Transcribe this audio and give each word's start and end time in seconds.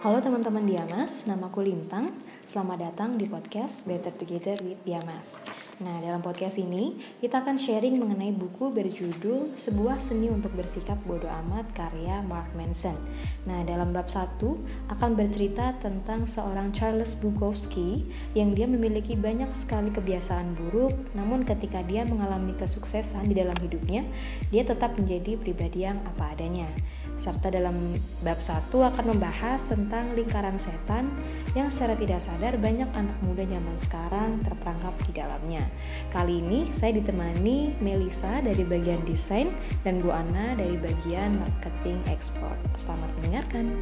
Halo 0.00 0.16
teman-teman 0.16 0.64
Diamas, 0.64 1.28
namaku 1.28 1.60
Lintang. 1.60 2.08
Selamat 2.48 2.88
datang 2.88 3.20
di 3.20 3.28
podcast 3.28 3.84
Better 3.84 4.08
Together 4.16 4.56
with 4.64 4.80
Diamas. 4.80 5.44
Nah, 5.84 6.00
dalam 6.00 6.24
podcast 6.24 6.56
ini 6.56 6.96
kita 7.20 7.44
akan 7.44 7.60
sharing 7.60 8.00
mengenai 8.00 8.32
buku 8.32 8.72
berjudul 8.72 9.52
Sebuah 9.60 10.00
Seni 10.00 10.32
untuk 10.32 10.56
Bersikap 10.56 10.96
Bodoh 11.04 11.28
Amat 11.28 11.68
karya 11.76 12.24
Mark 12.24 12.48
Manson. 12.56 12.96
Nah, 13.44 13.60
dalam 13.68 13.92
bab 13.92 14.08
1 14.08 14.40
akan 14.88 15.10
bercerita 15.20 15.76
tentang 15.76 16.24
seorang 16.24 16.72
Charles 16.72 17.12
Bukowski 17.20 18.08
yang 18.32 18.56
dia 18.56 18.64
memiliki 18.64 19.20
banyak 19.20 19.52
sekali 19.52 19.92
kebiasaan 19.92 20.56
buruk, 20.56 20.96
namun 21.12 21.44
ketika 21.44 21.84
dia 21.84 22.08
mengalami 22.08 22.56
kesuksesan 22.56 23.28
di 23.28 23.36
dalam 23.36 23.54
hidupnya, 23.60 24.08
dia 24.48 24.64
tetap 24.64 24.96
menjadi 24.96 25.36
pribadi 25.36 25.84
yang 25.84 26.00
apa 26.08 26.32
adanya 26.32 26.72
serta 27.20 27.52
dalam 27.52 27.92
bab 28.24 28.40
1 28.40 28.72
akan 28.72 29.04
membahas 29.12 29.60
tentang 29.68 30.16
lingkaran 30.16 30.56
setan 30.56 31.12
yang 31.52 31.68
secara 31.68 31.92
tidak 31.92 32.24
sadar 32.24 32.56
banyak 32.56 32.88
anak 32.96 33.18
muda 33.20 33.44
zaman 33.44 33.76
sekarang 33.76 34.30
terperangkap 34.40 34.96
di 35.04 35.12
dalamnya. 35.12 35.68
Kali 36.08 36.40
ini 36.40 36.72
saya 36.72 36.96
ditemani 36.96 37.76
Melisa 37.84 38.40
dari 38.40 38.64
bagian 38.64 39.04
desain 39.04 39.52
dan 39.84 40.00
Bu 40.00 40.08
Ana 40.08 40.56
dari 40.56 40.80
bagian 40.80 41.36
marketing 41.36 42.00
ekspor. 42.08 42.56
Selamat 42.72 43.12
mendengarkan. 43.20 43.76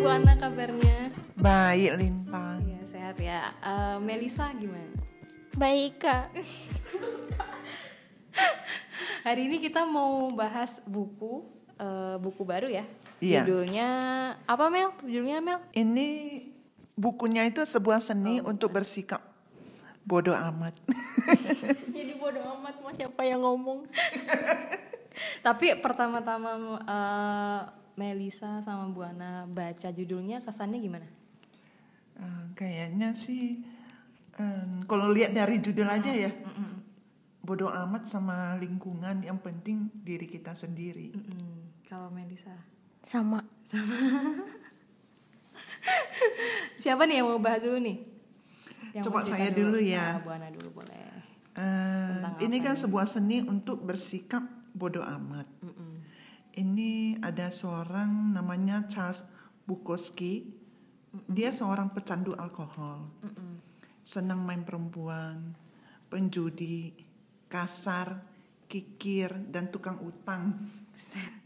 Bu 0.00 0.08
Ana 0.08 0.32
kabarnya? 0.32 1.12
Baik, 1.36 2.00
Lintang 2.00 2.49
ya. 3.30 3.54
Uh, 3.62 3.96
Melisa 4.02 4.50
gimana? 4.58 4.90
Baik 5.54 6.02
kak. 6.02 6.34
Hari 9.26 9.46
ini 9.46 9.62
kita 9.62 9.86
mau 9.86 10.26
bahas 10.34 10.82
buku, 10.82 11.46
uh, 11.78 12.18
buku 12.18 12.42
baru 12.42 12.66
ya. 12.66 12.82
Iya. 13.20 13.44
Judulnya 13.44 13.88
apa 14.48 14.64
Mel? 14.72 14.96
Judulnya 15.04 15.44
Mel? 15.44 15.60
Ini 15.76 16.40
bukunya 16.96 17.46
itu 17.46 17.62
sebuah 17.62 18.00
seni 18.00 18.40
oh, 18.40 18.50
untuk 18.50 18.74
bersikap 18.74 19.20
bodoh 20.02 20.34
amat. 20.34 20.72
Jadi 21.96 22.16
bodoh 22.16 22.42
amat 22.58 22.80
mau 22.80 22.90
siapa 22.96 23.22
yang 23.28 23.44
ngomong? 23.44 23.84
Tapi 25.46 25.76
pertama-tama 25.84 26.80
uh, 26.80 27.60
Melisa 27.92 28.64
sama 28.64 28.88
Bu 28.88 29.04
Ana 29.04 29.44
baca 29.44 29.92
judulnya 29.92 30.40
kesannya 30.40 30.80
gimana? 30.80 31.19
Uh, 32.20 32.52
kayaknya 32.52 33.16
sih 33.16 33.64
um, 34.36 34.84
kalau 34.84 35.08
lihat 35.08 35.32
dari 35.32 35.56
judul 35.64 35.88
aja 35.88 36.12
ya 36.12 36.28
mm 36.28 36.52
-mm. 36.52 36.72
bodoh 37.40 37.72
amat 37.72 38.04
sama 38.04 38.60
lingkungan 38.60 39.24
yang 39.24 39.40
penting 39.40 39.88
diri 40.04 40.28
kita 40.28 40.52
sendiri. 40.52 41.16
Mm 41.16 41.24
-mm. 41.24 41.56
Kalau 41.88 42.12
Melisa 42.12 42.52
sama 43.04 43.40
sama. 43.64 43.96
Siapa 46.82 47.08
nih 47.08 47.24
yang 47.24 47.28
mau 47.32 47.40
bahas 47.40 47.64
dulu 47.64 47.80
nih? 47.80 47.98
Yang 48.92 49.04
Coba 49.08 49.24
saya 49.24 49.48
dulu, 49.48 49.80
dulu 49.80 49.88
ya. 49.88 50.18
Nah, 50.18 50.20
Buana 50.20 50.48
dulu 50.52 50.68
boleh. 50.82 50.98
Uh, 51.56 52.36
ini 52.44 52.62
kan 52.62 52.76
sebuah 52.76 53.08
seni 53.08 53.42
untuk 53.42 53.82
bersikap 53.82 54.44
bodoh 54.76 55.02
amat. 55.02 55.48
Mm 55.64 55.72
-mm. 55.72 55.92
Ini 56.50 56.90
ada 57.24 57.48
seorang 57.48 58.34
namanya 58.34 58.84
Charles 58.90 59.24
Bukowski 59.64 60.59
dia 61.10 61.50
seorang 61.50 61.90
pecandu 61.90 62.38
alkohol, 62.38 63.02
Mm-mm. 63.26 63.58
senang 64.06 64.46
main 64.46 64.62
perempuan, 64.62 65.58
penjudi, 66.06 66.94
kasar, 67.50 68.22
kikir 68.70 69.34
dan 69.50 69.74
tukang 69.74 69.98
utang. 70.06 70.54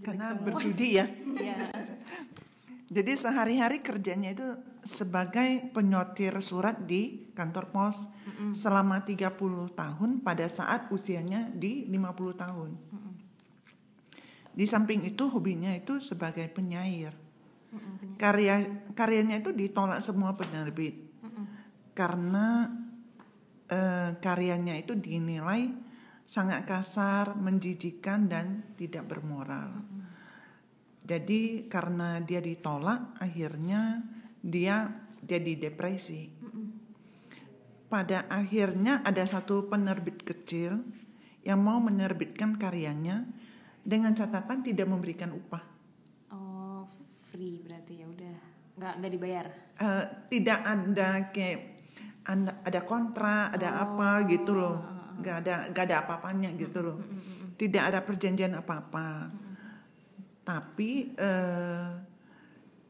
Karena 0.04 0.36
berjudi 0.36 0.88
ya. 1.00 1.06
Iya. 1.08 1.56
Jadi 2.94 3.12
sehari-hari 3.16 3.80
kerjanya 3.80 4.36
itu 4.36 4.44
sebagai 4.84 5.72
penyortir 5.72 6.36
surat 6.44 6.84
di 6.84 7.32
kantor 7.32 7.72
pos 7.72 8.04
mm 8.04 8.32
-mm. 8.36 8.52
selama 8.52 9.00
30 9.00 9.32
tahun 9.72 10.10
pada 10.20 10.44
saat 10.44 10.92
usianya 10.92 11.48
di 11.48 11.88
50 11.88 12.36
tahun. 12.36 12.70
Mm 12.76 12.98
-mm. 13.00 13.12
Di 14.54 14.68
samping 14.68 15.08
itu 15.08 15.24
hobinya 15.32 15.72
itu 15.72 15.96
sebagai 15.98 16.44
penyair 16.52 17.23
karya 18.16 18.84
karyanya 18.94 19.42
itu 19.42 19.50
ditolak 19.52 20.00
semua 20.00 20.34
penerbit. 20.38 21.02
Karena 21.94 22.66
uh, 23.70 24.10
karyanya 24.18 24.74
itu 24.74 24.98
dinilai 24.98 25.70
sangat 26.26 26.66
kasar, 26.66 27.38
menjijikan 27.38 28.26
dan 28.26 28.74
tidak 28.74 29.06
bermoral. 29.06 29.84
Jadi 31.04 31.68
karena 31.68 32.18
dia 32.24 32.40
ditolak, 32.40 33.20
akhirnya 33.20 34.02
dia 34.40 34.88
jadi 35.20 35.68
depresi. 35.68 36.32
Pada 37.86 38.26
akhirnya 38.26 39.04
ada 39.06 39.22
satu 39.22 39.70
penerbit 39.70 40.24
kecil 40.24 40.82
yang 41.44 41.60
mau 41.60 41.78
menerbitkan 41.78 42.56
karyanya 42.56 43.28
dengan 43.84 44.16
catatan 44.16 44.64
tidak 44.64 44.88
memberikan 44.88 45.30
upah 45.30 45.74
free 47.34 47.58
berarti 47.66 47.98
ya 47.98 48.06
udah 48.06 48.36
nggak 48.84 48.94
nggak 49.00 49.12
dibayar? 49.16 49.46
Uh, 49.80 50.04
tidak 50.28 50.60
ada 50.60 51.08
kayak 51.32 51.88
ada, 52.28 52.52
ada 52.60 52.80
kontrak 52.84 53.56
ada 53.56 53.68
oh, 53.72 53.82
apa 53.88 54.28
gitu 54.28 54.52
loh. 54.52 54.78
Nggak 55.24 55.36
ada 55.40 55.54
nggak 55.72 55.84
ada 55.88 55.96
apa-apanya 56.04 56.52
gitu 56.60 56.84
loh. 56.84 57.00
Tidak 57.56 57.80
ada 57.80 58.04
perjanjian 58.04 58.52
apa-apa. 58.52 59.32
Tapi 60.44 61.16
uh, 61.16 61.96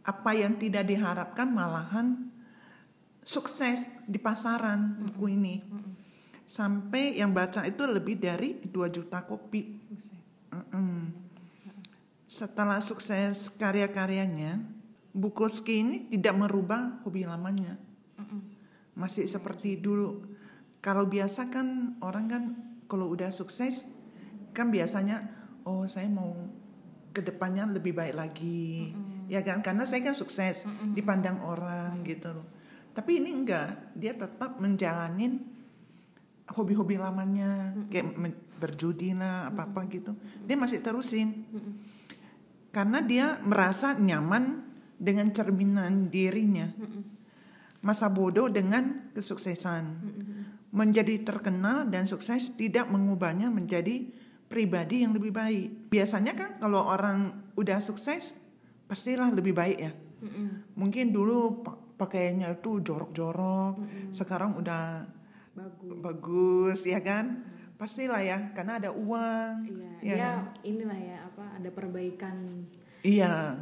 apa 0.03 0.31
yang 0.35 0.59
tidak 0.59 0.91
diharapkan 0.91 1.47
malahan 1.55 2.27
sukses 3.23 3.87
di 4.11 4.19
pasaran 4.19 4.99
buku 4.99 5.31
ini. 5.31 5.57
sampai 6.45 7.17
yang 7.17 7.33
baca 7.33 7.65
itu 7.65 7.89
lebih 7.89 8.21
dari 8.21 8.61
2 8.69 8.69
juta 8.93 9.25
kopi. 9.25 9.81
Setelah 12.29 12.85
sukses 12.85 13.49
karya-karyanya, 13.57 14.61
Bukowski 15.15 15.75
ini 15.79 15.97
tidak 16.11 16.35
merubah 16.35 16.99
hobi 17.07 17.23
lamanya. 17.23 17.79
Masih 18.99 19.31
seperti 19.31 19.79
dulu. 19.79 20.27
Kalau 20.83 21.07
biasa 21.07 21.49
kan 21.49 21.99
orang 22.03 22.27
kan 22.27 22.43
kalau 22.91 23.11
udah 23.15 23.31
sukses 23.31 23.87
kan 24.51 24.75
biasanya 24.75 25.23
oh 25.67 25.87
saya 25.87 26.11
mau 26.11 26.35
ke 27.15 27.23
depannya 27.23 27.67
lebih 27.71 27.95
baik 27.95 28.15
lagi. 28.15 28.91
Mm-hmm. 28.91 29.31
Ya 29.31 29.41
kan 29.47 29.63
karena 29.63 29.87
saya 29.87 30.03
kan 30.03 30.19
sukses 30.19 30.67
mm-hmm. 30.67 30.93
dipandang 30.99 31.39
orang 31.47 32.03
gitu 32.03 32.35
loh. 32.35 32.47
Tapi 32.95 33.23
ini 33.23 33.35
enggak, 33.35 33.95
dia 33.95 34.15
tetap 34.15 34.59
menjalanin 34.59 35.43
hobi-hobi 36.55 36.99
lamanya 36.99 37.71
mm-hmm. 37.71 37.91
kayak 37.91 38.07
berjudi 38.59 39.15
lah 39.15 39.51
apa-apa 39.51 39.87
gitu. 39.91 40.15
Dia 40.43 40.59
masih 40.59 40.83
terusin. 40.83 41.47
Mm-hmm 41.55 42.03
karena 42.75 42.99
dia 43.07 43.27
merasa 43.47 43.95
nyaman 43.95 44.64
dengan 45.05 45.29
cerminan 45.37 46.09
dirinya. 46.09 46.73
Masa 47.85 48.09
bodoh 48.09 48.49
dengan 48.49 49.13
kesuksesan. 49.13 49.85
Menjadi 50.73 51.21
terkenal 51.23 51.87
dan 51.93 52.09
sukses 52.09 52.57
tidak 52.57 52.89
mengubahnya 52.89 53.53
menjadi 53.53 54.09
pribadi 54.49 55.05
yang 55.05 55.13
lebih 55.13 55.31
baik. 55.37 55.93
Biasanya 55.93 56.33
kan 56.33 56.51
kalau 56.57 56.89
orang 56.89 57.53
udah 57.61 57.79
sukses 57.85 58.33
pastilah 58.89 59.29
lebih 59.29 59.53
baik 59.53 59.79
ya. 59.79 59.93
Mungkin 60.75 61.13
dulu 61.13 61.61
pakaiannya 61.95 62.59
itu 62.59 62.81
jorok-jorok, 62.83 63.85
sekarang 64.11 64.59
udah 64.59 65.05
bagus. 65.55 65.99
bagus 66.03 66.79
ya 66.83 66.99
kan 66.99 67.47
pastilah 67.79 68.23
ya 68.23 68.39
karena 68.55 68.79
ada 68.83 68.91
uang 68.95 69.55
iya 70.03 70.15
ya 70.15 70.17
kan? 70.19 70.39
inilah 70.63 70.99
ya 70.99 71.17
apa 71.27 71.45
ada 71.59 71.71
perbaikan 71.71 72.67
iya 73.03 73.59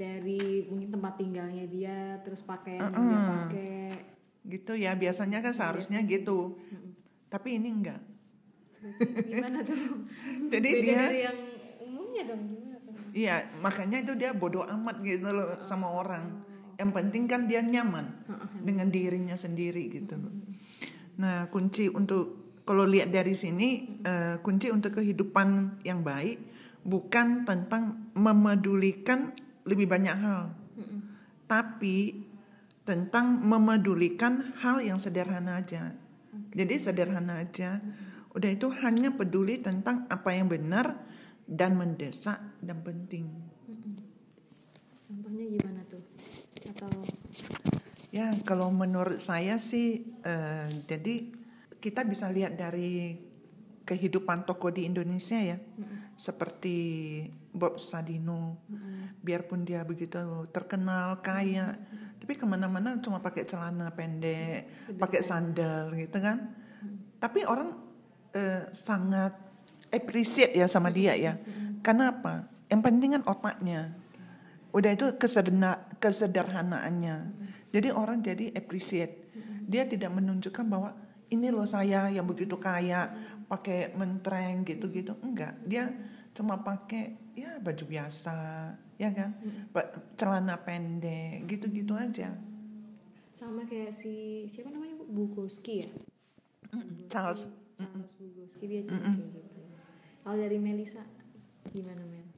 dari 0.00 0.64
mungkin 0.64 0.88
tempat 0.88 1.20
tinggalnya 1.20 1.68
dia 1.68 2.16
terus 2.24 2.40
pakaian 2.40 2.88
uh 2.88 2.96
-uh. 2.96 3.04
dia 3.04 3.20
pakai. 3.28 3.84
Gitu 4.48 4.72
ya 4.80 4.96
biasanya 4.96 5.44
kan 5.44 5.52
seharusnya 5.52 6.00
Biasanya. 6.00 6.14
gitu. 6.16 6.56
Uh 6.56 6.88
tapi 7.30 7.62
ini 7.62 7.70
enggak. 7.70 8.02
Gimana 9.30 9.62
tuh? 9.62 10.02
Jadi 10.50 10.68
Beda 10.74 10.82
dia 10.82 10.98
dari 11.06 11.20
yang 11.22 11.38
umumnya 11.78 12.22
dong 12.26 12.42
gimana 12.50 12.76
tuh? 12.82 12.92
Iya 13.14 13.46
makanya 13.62 14.02
itu 14.02 14.12
dia 14.18 14.34
bodoh 14.34 14.66
amat 14.66 14.98
gitu 15.06 15.30
loh 15.30 15.54
uh 15.54 15.62
sama 15.62 15.86
orang. 15.86 16.50
yang 16.80 16.96
penting 16.96 17.28
kan 17.28 17.44
dia 17.44 17.60
nyaman 17.60 18.24
uh 18.24 18.40
-uh. 18.40 18.64
dengan 18.64 18.88
dirinya 18.88 19.36
sendiri 19.36 19.92
gitu 19.92 20.16
loh. 20.16 20.32
Nah 21.20 21.52
kunci 21.52 21.92
untuk 21.92 22.40
kalau 22.64 22.88
lihat 22.88 23.12
dari 23.12 23.36
sini 23.36 24.00
uh, 24.00 24.40
kunci 24.40 24.72
untuk 24.72 24.96
kehidupan 24.96 25.80
yang 25.84 26.00
baik 26.00 26.40
bukan 26.80 27.44
tentang 27.44 28.08
memedulikan 28.16 29.36
lebih 29.66 29.86
banyak 29.90 30.16
hal, 30.16 30.52
mm-hmm. 30.76 31.00
tapi 31.44 32.26
tentang 32.84 33.38
memedulikan 33.44 34.56
hal 34.60 34.80
yang 34.80 34.96
sederhana 34.96 35.60
aja. 35.60 35.92
Okay. 35.92 36.64
Jadi 36.64 36.74
sederhana 36.80 37.44
aja. 37.44 37.78
Mm-hmm. 37.78 38.36
Udah 38.36 38.50
itu 38.50 38.70
hanya 38.86 39.10
peduli 39.10 39.58
tentang 39.58 40.06
apa 40.06 40.30
yang 40.30 40.46
benar 40.46 40.96
dan 41.50 41.74
mendesak 41.74 42.38
dan 42.62 42.78
penting. 42.86 43.26
Contohnya 45.10 45.44
gimana 45.50 45.82
tuh? 45.90 46.02
Atau 46.70 46.86
Ya, 48.10 48.34
kalau 48.42 48.74
menurut 48.74 49.22
saya 49.22 49.54
sih, 49.62 50.02
eh, 50.26 50.66
jadi 50.90 51.30
kita 51.78 52.02
bisa 52.02 52.26
lihat 52.26 52.58
dari 52.58 53.14
kehidupan 53.86 54.42
toko 54.42 54.74
di 54.74 54.82
Indonesia 54.82 55.38
ya, 55.38 55.58
seperti 56.18 56.76
Bob 57.54 57.78
Sadino, 57.78 58.66
biarpun 59.20 59.68
dia 59.68 59.84
begitu 59.84 60.16
terkenal, 60.50 61.20
kaya, 61.20 61.76
tapi 62.20 62.36
ke 62.36 62.44
mana-mana 62.48 62.96
cuma 63.00 63.20
pakai 63.20 63.44
celana 63.44 63.92
pendek, 63.92 64.68
pakai 64.96 65.20
sandal 65.20 65.92
gitu 65.96 66.18
kan. 66.20 66.56
Tapi 67.20 67.44
orang 67.44 67.76
eh, 68.32 68.68
sangat 68.72 69.36
appreciate 69.92 70.56
ya 70.56 70.64
sama 70.70 70.88
dia 70.88 71.12
ya. 71.16 71.36
Karena 71.84 72.12
apa? 72.12 72.48
Yang 72.68 72.80
penting 72.86 73.10
kan 73.18 73.24
otaknya. 73.28 73.80
Udah 74.70 74.94
itu 74.94 75.06
kesederhana, 75.18 75.90
kesederhanaannya. 75.98 77.16
Jadi 77.74 77.88
orang 77.90 78.22
jadi 78.22 78.54
appreciate. 78.54 79.32
Dia 79.66 79.86
tidak 79.86 80.14
menunjukkan 80.14 80.66
bahwa 80.66 80.94
ini 81.30 81.50
loh 81.50 81.66
saya 81.66 82.10
yang 82.10 82.26
begitu 82.26 82.58
kaya, 82.58 83.10
pakai 83.50 83.94
mentreng 83.94 84.62
gitu-gitu. 84.66 85.14
Enggak, 85.22 85.58
dia 85.66 85.90
cuma 86.30 86.56
pakai 86.56 87.04
ya 87.32 87.58
baju 87.58 87.84
biasa, 87.84 88.36
ya 88.96 89.10
kan? 89.10 89.34
Pa- 89.70 89.90
Celana 90.14 90.56
pendek, 90.56 91.46
gitu-gitu 91.46 91.94
aja. 91.94 92.32
sama 93.30 93.64
kayak 93.64 93.90
si 93.90 94.44
siapa 94.44 94.68
namanya 94.68 95.00
Bu? 95.00 95.04
Bukowski 95.08 95.80
ya? 95.80 95.90
Charles. 97.08 97.48
Charles 97.74 98.12
Bukowski 98.14 98.64
dia 98.66 98.84
juga 98.84 99.00
kayak 99.00 99.16
gitu. 99.32 99.40
Kalau 100.20 100.36
dari 100.36 100.58
Melisa 100.60 101.00
gimana 101.66 102.04
Mel? 102.04 102.28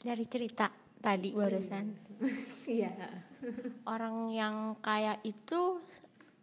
Dari 0.00 0.24
cerita 0.24 0.72
tadi 0.98 1.30
barusan. 1.30 1.92
Iya. 2.64 2.92
Orang 3.84 4.32
yang 4.32 4.76
kaya 4.80 5.16
itu 5.20 5.80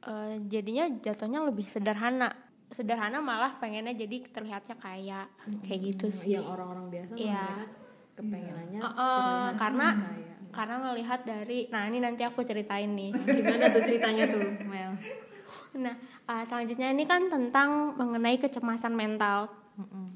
eh, 0.03 0.37
jadinya 0.45 0.85
jatuhnya 0.91 1.41
lebih 1.41 1.65
sederhana. 1.65 2.33
Sederhana 2.67 3.23
malah 3.23 3.55
pengennya 3.63 3.95
jadi 3.95 4.27
terlihatnya 4.27 4.75
kaya. 4.75 5.27
Kayak 5.63 5.79
gitu 5.95 6.07
sih. 6.11 6.35
Yang 6.35 6.51
orang-orang 6.51 6.85
biasa 6.91 7.11
mereka 7.15 7.55
kepengenannya 8.17 8.79
eh, 8.81 8.89
terlihat 8.89 9.53
karena 9.61 9.87
kaya. 9.93 10.33
karena 10.49 10.75
ngelihat 10.89 11.19
dari 11.21 11.59
nah 11.69 11.85
ini 11.85 11.99
nanti 12.01 12.21
aku 12.25 12.41
ceritain 12.43 12.91
nih. 12.91 13.13
Gimana 13.37 13.69
tuh 13.71 13.83
ceritanya 13.85 14.25
tuh 14.27 14.43
Mel? 14.65 14.91
Nah, 15.77 15.95
eh, 16.27 16.43
selanjutnya 16.43 16.91
ini 16.91 17.05
kan 17.05 17.29
tentang 17.29 17.95
mengenai 17.95 18.41
kecemasan 18.41 18.97
mental. 18.97 19.47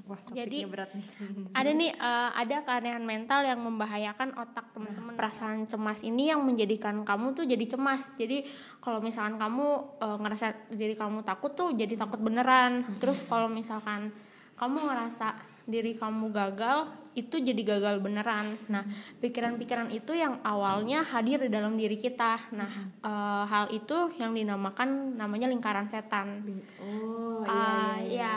Wah, 0.10 0.18
Jadi- 0.34 0.66
berat 0.66 0.90
nih. 0.98 1.06
Ada 1.60 1.72
nih 1.72 1.92
eh, 1.94 2.30
ada 2.34 2.58
keanehan 2.66 3.06
mental 3.06 3.46
yang 3.46 3.62
membahayakan 3.62 4.34
otak 4.34 4.74
teman-teman. 4.74 5.13
Perasaan 5.13 5.69
cemas 5.69 6.02
ini 6.02 6.34
yang 6.34 6.42
menjadikan 6.42 7.06
kamu 7.06 7.38
tuh 7.38 7.46
jadi 7.46 7.66
cemas. 7.69 8.10
Jadi 8.18 8.42
kalau 8.81 8.98
misalkan 9.00 9.38
kamu 9.38 9.68
eh, 10.02 10.18
ngerasa 10.18 10.48
diri 10.74 10.98
kamu 10.98 11.22
takut 11.22 11.54
tuh 11.54 11.78
jadi 11.78 11.94
takut 11.94 12.18
beneran. 12.18 12.90
Terus 12.98 13.22
kalau 13.30 13.46
misalkan 13.48 14.10
kamu 14.58 14.78
ngerasa 14.81 15.38
diri 15.69 15.94
kamu 15.94 16.34
gagal 16.34 16.90
itu 17.12 17.38
jadi 17.38 17.62
gagal 17.78 18.00
beneran. 18.00 18.56
Nah, 18.72 18.88
pikiran-pikiran 19.19 19.92
itu 19.92 20.16
yang 20.16 20.40
awalnya 20.42 21.04
hadir 21.04 21.44
di 21.44 21.52
dalam 21.52 21.75
diri 21.75 22.00
kita. 22.00 22.50
Nah, 22.56 22.72
eh, 22.98 23.44
hal 23.46 23.69
itu 23.69 24.16
yang 24.18 24.31
dinamakan 24.34 25.19
namanya 25.19 25.46
lingkaran 25.46 25.86
setan. 25.86 26.42
Oh, 26.81 27.44
iya, 27.44 27.52
Ah, 27.52 27.96
iya, 28.00 28.08
iya. 28.10 28.36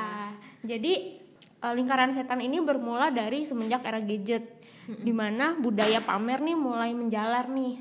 Jadi 0.64 1.20
eh, 1.61 1.72
lingkaran 1.76 2.11
setan 2.16 2.40
ini 2.40 2.58
bermula 2.64 3.12
dari 3.12 3.44
semenjak 3.44 3.84
era 3.84 4.00
gadget, 4.00 4.64
di 4.88 5.12
mana 5.12 5.56
budaya 5.61 6.00
pamer 6.00 6.40
nih 6.40 6.56
mulai 6.56 6.90
menjalar 6.96 7.49
nih. 7.52 7.75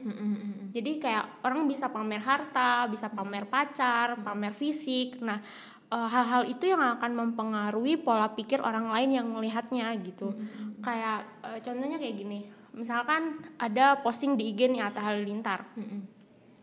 Jadi 0.73 0.91
kayak 0.99 1.45
orang 1.47 1.67
bisa 1.67 1.87
pamer 1.87 2.19
harta, 2.19 2.87
bisa 2.91 3.07
pamer 3.07 3.47
pacar, 3.47 4.19
pamer 4.19 4.51
fisik. 4.51 5.23
Nah, 5.23 5.39
eh, 5.87 6.07
hal-hal 6.11 6.43
itu 6.47 6.67
yang 6.67 6.83
akan 6.99 7.11
mempengaruhi 7.15 7.99
pola 8.03 8.31
pikir 8.35 8.59
orang 8.59 8.91
lain 8.91 9.09
yang 9.15 9.27
melihatnya 9.31 9.95
gitu. 10.03 10.35
Kayak 10.83 11.23
eh, 11.47 11.59
contohnya 11.63 11.97
kayak 11.97 12.15
gini. 12.19 12.39
Misalkan 12.73 13.37
ada 13.61 14.01
posting 14.01 14.33
di 14.33 14.49
IG 14.49 14.65
nih 14.65 14.81
Atta 14.81 14.99
Halilintar. 14.99 15.63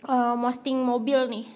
Eh, 0.01 0.35
posting 0.41 0.81
mobil 0.81 1.29
nih. 1.29 1.47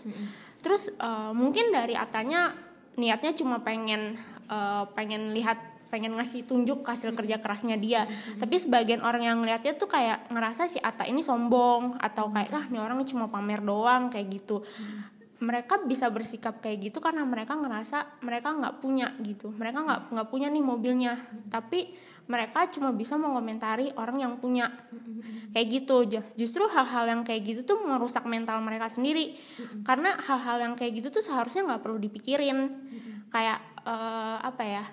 Terus 0.61 0.89
eh, 0.93 1.33
mungkin 1.35 1.73
dari 1.73 1.97
Atanya 1.97 2.55
niatnya 2.95 3.35
cuma 3.35 3.59
pengen 3.67 4.15
eh, 4.47 4.85
pengen 4.93 5.33
lihat 5.33 5.75
pengen 5.95 6.19
ngasih 6.19 6.43
tunjuk 6.51 6.83
hasil 6.83 7.15
kerja 7.15 7.39
kerasnya 7.39 7.79
dia. 7.79 8.03
Tapi 8.35 8.59
sebagian 8.59 8.99
orang 9.07 9.23
yang 9.31 9.39
ngeliatnya 9.39 9.79
tuh 9.79 9.87
kayak 9.87 10.27
ngerasa 10.27 10.67
si 10.67 10.83
Ata 10.83 11.07
ini 11.07 11.23
sombong 11.23 12.03
atau 12.03 12.35
kayak 12.35 12.51
ah 12.51 12.67
nih 12.67 12.83
orang 12.83 12.99
cuma 13.07 13.31
pamer 13.31 13.63
doang 13.63 14.11
kayak 14.11 14.27
gitu. 14.27 14.67
Mereka 15.39 15.87
bisa 15.87 16.11
bersikap 16.11 16.59
kayak 16.59 16.91
gitu 16.91 16.99
karena 16.99 17.23
mereka 17.23 17.55
ngerasa 17.55 18.19
mereka 18.27 18.51
nggak 18.51 18.83
punya 18.83 19.15
gitu. 19.23 19.55
Mereka 19.55 19.79
nggak 19.87 20.01
nggak 20.11 20.29
punya 20.35 20.51
nih 20.51 20.65
mobilnya. 20.67 21.15
Tapi 21.47 21.95
mereka 22.25 22.67
cuma 22.73 22.91
bisa 22.91 23.15
mengomentari 23.21 23.93
orang 23.95 24.17
yang 24.19 24.35
punya 24.41 24.73
kayak 25.53 25.67
gitu 25.69 26.09
Ju- 26.09 26.31
justru 26.35 26.65
hal-hal 26.73 27.05
yang 27.05 27.21
kayak 27.21 27.45
gitu 27.45 27.61
tuh 27.69 27.79
merusak 27.85 28.25
mental 28.25 28.65
mereka 28.65 28.89
sendiri 28.89 29.37
karena 29.85 30.17
hal-hal 30.25 30.57
yang 30.57 30.73
kayak 30.73 31.05
gitu 31.05 31.13
tuh 31.13 31.21
seharusnya 31.21 31.69
nggak 31.69 31.85
perlu 31.85 32.01
dipikirin 32.01 32.81
kayak 33.29 33.74
eh, 33.85 34.39
apa 34.41 34.65
ya 34.65 34.85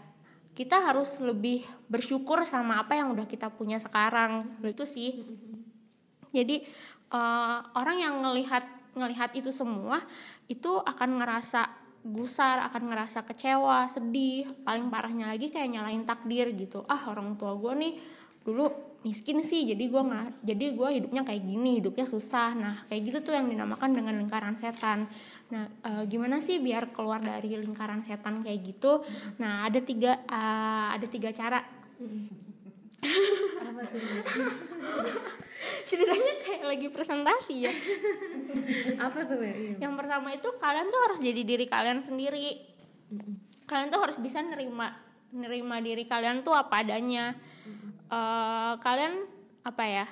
kita 0.51 0.83
harus 0.83 1.15
lebih 1.23 1.63
bersyukur 1.87 2.43
sama 2.43 2.83
apa 2.83 2.99
yang 2.99 3.15
udah 3.15 3.23
kita 3.23 3.47
punya 3.47 3.79
sekarang. 3.79 4.59
Itu 4.61 4.83
sih. 4.83 5.23
Jadi 6.31 6.63
eh, 7.11 7.59
orang 7.75 7.97
yang 7.97 8.15
ngelihat 8.19 8.63
ngelihat 8.91 9.31
itu 9.39 9.55
semua 9.55 10.03
itu 10.51 10.75
akan 10.83 11.23
ngerasa 11.23 11.79
gusar 12.01 12.59
akan 12.67 12.91
ngerasa 12.91 13.23
kecewa 13.23 13.87
sedih. 13.87 14.51
Paling 14.67 14.91
parahnya 14.91 15.31
lagi 15.31 15.47
kayak 15.47 15.71
nyalain 15.71 16.03
takdir 16.03 16.51
gitu. 16.51 16.83
Ah 16.91 17.07
orang 17.07 17.39
tua 17.39 17.55
gue 17.55 17.73
nih 17.77 17.93
dulu 18.43 18.90
miskin 19.01 19.41
sih 19.41 19.65
jadi 19.65 19.81
gue 19.89 20.01
nggak 20.01 20.45
jadi 20.45 20.65
gue 20.77 20.89
hidupnya 21.01 21.25
kayak 21.25 21.41
gini 21.41 21.81
hidupnya 21.81 22.05
susah 22.05 22.53
nah 22.53 22.75
kayak 22.85 23.01
gitu 23.09 23.17
tuh 23.25 23.33
yang 23.33 23.49
dinamakan 23.49 23.97
dengan 23.97 24.13
lingkaran 24.21 24.61
setan 24.61 25.09
nah 25.49 25.65
eh, 25.65 26.03
gimana 26.05 26.37
sih 26.37 26.61
biar 26.61 26.93
keluar 26.93 27.17
dari 27.17 27.57
lingkaran 27.57 28.05
setan 28.05 28.45
kayak 28.45 28.61
gitu 28.61 29.01
nah 29.41 29.65
ada 29.65 29.81
tiga 29.81 30.21
eh, 30.21 30.87
ada 30.93 31.07
tiga 31.09 31.33
cara 31.33 31.59
Apa 33.61 33.81
tuh? 33.89 33.97
ceritanya 35.89 36.33
kayak 36.45 36.63
lagi 36.69 36.87
presentasi 36.93 37.55
ya 37.65 37.73
Apa 39.01 39.25
tuh? 39.25 39.41
Iya. 39.41 39.81
Yang 39.81 39.93
pertama 39.97 40.29
itu 40.33 40.49
kalian 40.61 40.87
tuh 40.93 41.01
harus 41.09 41.19
jadi 41.23 41.41
diri 41.41 41.65
kalian 41.65 42.05
sendiri. 42.05 42.61
Kalian 43.65 43.89
tuh 43.89 44.01
harus 44.03 44.17
bisa 44.19 44.43
nerima 44.43 44.91
nerima 45.31 45.79
diri 45.79 46.05
kalian 46.05 46.43
tuh 46.43 46.53
apa 46.53 46.83
adanya. 46.83 47.33
Eh, 48.11 48.73
kalian 48.83 49.23
apa 49.63 49.83
ya? 49.87 50.05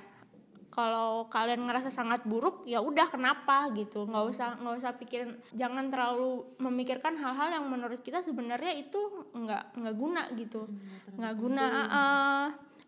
Kalau 0.72 1.28
kalian 1.28 1.68
ngerasa 1.68 1.92
sangat 1.92 2.24
buruk, 2.24 2.64
ya 2.64 2.80
udah 2.80 3.12
kenapa 3.12 3.68
gitu. 3.76 4.08
nggak 4.08 4.26
usah 4.32 4.56
nggak 4.64 4.76
usah 4.80 4.92
pikirin, 4.96 5.36
jangan 5.52 5.92
terlalu 5.92 6.48
memikirkan 6.64 7.20
hal-hal 7.20 7.52
yang 7.52 7.68
menurut 7.68 8.00
kita 8.00 8.24
sebenarnya 8.24 8.80
itu 8.80 9.28
nggak 9.36 9.76
nggak 9.76 9.96
guna 10.00 10.32
gitu, 10.40 10.72
nggak 11.20 11.36
guna. 11.36 11.68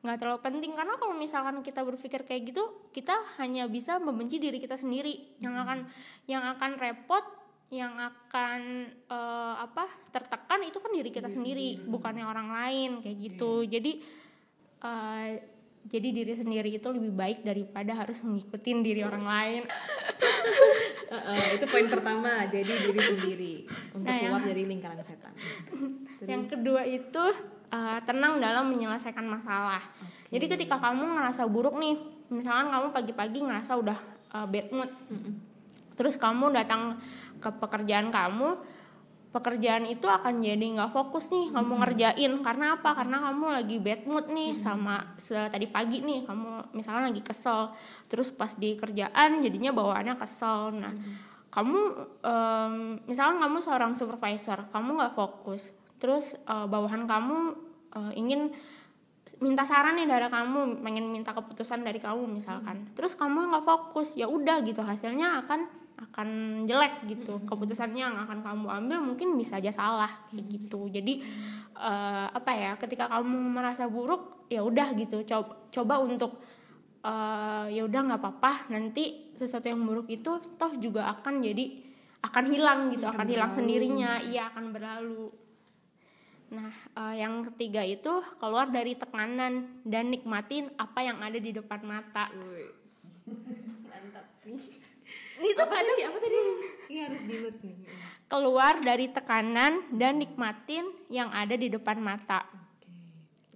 nggak 0.01 0.17
terlalu 0.17 0.39
penting 0.41 0.73
karena 0.73 0.97
kalau 0.97 1.13
misalkan 1.13 1.61
kita 1.61 1.85
berpikir 1.85 2.25
kayak 2.25 2.49
gitu 2.49 2.89
kita 2.89 3.13
hanya 3.37 3.69
bisa 3.69 3.99
membenci 3.99 4.39
diri 4.39 4.63
kita 4.63 4.79
sendiri. 4.79 5.35
Yang 5.43 5.55
akan 5.59 5.79
yang 6.31 6.43
akan 6.55 6.71
repot 6.79 7.25
yang 7.71 7.95
akan 7.99 8.87
eh, 8.87 9.55
apa 9.67 9.87
tertekan 10.15 10.63
itu 10.63 10.79
kan 10.79 10.91
diri 10.95 11.11
kita 11.11 11.27
sendiri 11.27 11.83
bukannya 11.87 12.23
orang 12.23 12.49
lain 12.55 12.91
kayak 13.03 13.17
gitu. 13.19 13.67
Jadi 13.67 13.99
eh, 14.81 15.29
jadi 15.81 16.07
diri 16.13 16.33
sendiri 16.33 16.69
itu 16.71 16.87
lebih 16.87 17.09
baik 17.09 17.39
daripada 17.41 17.97
harus 17.97 18.21
ngikutin 18.21 18.77
diri 18.81 19.01
orang 19.01 19.25
lain. 19.25 19.63
Eh, 21.11 21.15
eh, 21.27 21.47
itu 21.59 21.67
poin 21.67 21.91
pertama, 21.91 22.47
jadi 22.47 22.71
diri 22.87 23.01
sendiri 23.03 23.53
untuk 23.91 24.07
Nah, 24.07 24.15
yang- 24.15 24.31
keluar 24.31 24.47
dari 24.47 24.63
lingkaran 24.63 25.03
setan. 25.03 25.35
yang 26.31 26.47
kedua 26.47 26.87
itu 26.87 27.23
eh, 27.67 27.99
tenang 28.07 28.39
dalam 28.39 28.71
menyelesaikan 28.71 29.27
masalah. 29.27 29.83
Jadi 30.31 30.45
ketika 30.47 30.79
kamu 30.79 31.19
ngerasa 31.19 31.43
buruk 31.51 31.75
nih 31.75 31.99
misalkan 32.31 32.71
kamu 32.71 32.95
pagi-pagi 32.95 33.43
ngerasa 33.43 33.71
udah 33.75 33.99
eh, 34.33 34.47
bad 34.47 34.67
mood. 34.71 34.91
Terus 35.99 36.15
kamu 36.15 36.55
datang 36.55 36.95
ke 37.43 37.49
pekerjaan 37.59 38.07
kamu 38.07 38.55
pekerjaan 39.31 39.87
itu 39.87 40.11
akan 40.11 40.43
jadi 40.43 40.65
nggak 40.75 40.91
fokus 40.91 41.31
nih 41.31 41.55
kamu 41.55 41.73
ngerjain. 41.79 42.31
Karena 42.43 42.75
apa? 42.75 42.91
Karena 42.91 43.17
kamu 43.31 43.45
lagi 43.47 43.77
bad 43.79 44.01
mood 44.05 44.27
nih 44.27 44.59
sama 44.59 45.15
se- 45.15 45.49
tadi 45.49 45.71
pagi 45.71 46.03
nih 46.03 46.27
kamu 46.27 46.75
misalnya 46.75 47.07
lagi 47.09 47.23
kesel. 47.23 47.71
Terus 48.11 48.29
pas 48.35 48.51
di 48.59 48.75
kerjaan 48.75 49.39
jadinya 49.39 49.71
bawaannya 49.71 50.15
kesel. 50.19 50.75
Nah 50.75 50.93
kamu 51.51 51.79
em, 52.23 52.75
misalkan 53.07 53.39
kamu 53.39 53.57
seorang 53.63 53.91
supervisor 53.95 54.67
kamu 54.71 54.99
nggak 54.99 55.15
fokus. 55.15 55.71
Terus 56.01 56.33
uh, 56.49 56.65
bawahan 56.65 57.05
kamu 57.05 57.37
uh, 57.93 58.11
ingin 58.17 58.51
minta 59.39 59.63
saran 59.63 59.95
nih 59.95 60.09
dari 60.09 60.27
kamu 60.27 60.81
pengen 60.81 61.07
minta 61.13 61.31
keputusan 61.31 61.85
dari 61.85 62.01
kamu 62.01 62.25
misalkan. 62.25 62.83
Hmm. 62.83 62.93
terus 62.97 63.13
kamu 63.13 63.53
nggak 63.53 63.65
fokus 63.65 64.17
ya 64.17 64.27
udah 64.27 64.59
gitu. 64.65 64.83
Hasilnya 64.83 65.45
akan 65.45 65.80
akan 66.09 66.29
jelek 66.65 67.05
gitu. 67.05 67.37
Hmm. 67.37 67.45
keputusannya 67.45 68.01
yang 68.01 68.17
akan 68.17 68.41
kamu 68.41 68.67
ambil 68.67 68.97
mungkin 69.05 69.37
bisa 69.37 69.61
aja 69.61 69.69
salah 69.69 70.09
kayak 70.29 70.45
gitu. 70.49 70.89
Jadi 70.89 71.21
uh, 71.77 72.27
apa 72.33 72.51
ya 72.53 72.71
ketika 72.81 73.05
kamu 73.09 73.37
merasa 73.53 73.85
buruk 73.85 74.49
ya 74.49 74.65
udah 74.65 74.93
gitu. 74.97 75.21
Coba 75.23 75.69
coba 75.69 75.95
untuk 76.01 76.41
uh, 77.05 77.69
ya 77.69 77.85
udah 77.85 78.01
nggak 78.11 78.21
apa-apa 78.21 78.73
nanti 78.73 79.33
sesuatu 79.37 79.69
yang 79.69 79.81
buruk 79.85 80.09
itu 80.09 80.41
toh 80.57 80.73
juga 80.81 81.09
akan 81.19 81.41
jadi 81.45 81.65
akan 82.21 82.45
hilang 82.53 82.79
gitu 82.93 83.05
akan, 83.05 83.17
akan 83.21 83.27
hilang 83.29 83.51
sendirinya. 83.53 84.11
Iya 84.21 84.49
akan 84.53 84.65
berlalu. 84.73 85.29
Nah, 86.51 86.73
uh, 86.99 87.15
yang 87.15 87.47
ketiga 87.47 87.79
itu 87.79 88.11
keluar 88.35 88.67
dari 88.67 88.99
tekanan 88.99 89.81
dan 89.87 90.11
nikmatin 90.11 90.67
apa 90.75 90.99
yang 90.99 91.23
ada 91.23 91.39
di 91.39 91.55
depan 91.55 91.79
mata. 91.79 92.27
Mantap 93.87 94.27
nih. 94.43 94.59
Itu 95.41 95.61
apa 95.61 95.75
tadi? 95.81 96.01
Apa 96.05 96.17
tadi? 96.21 96.37
Ini 96.91 96.99
harus 97.09 97.21
di 97.25 97.35
nih. 97.41 97.75
Keluar 98.29 98.73
dari 98.79 99.11
tekanan 99.11 99.91
dan 99.91 100.21
nikmatin 100.21 100.85
yang 101.11 101.33
ada 101.33 101.57
di 101.57 101.67
depan 101.67 101.99
mata. 101.99 102.47
Oke. 102.47 102.87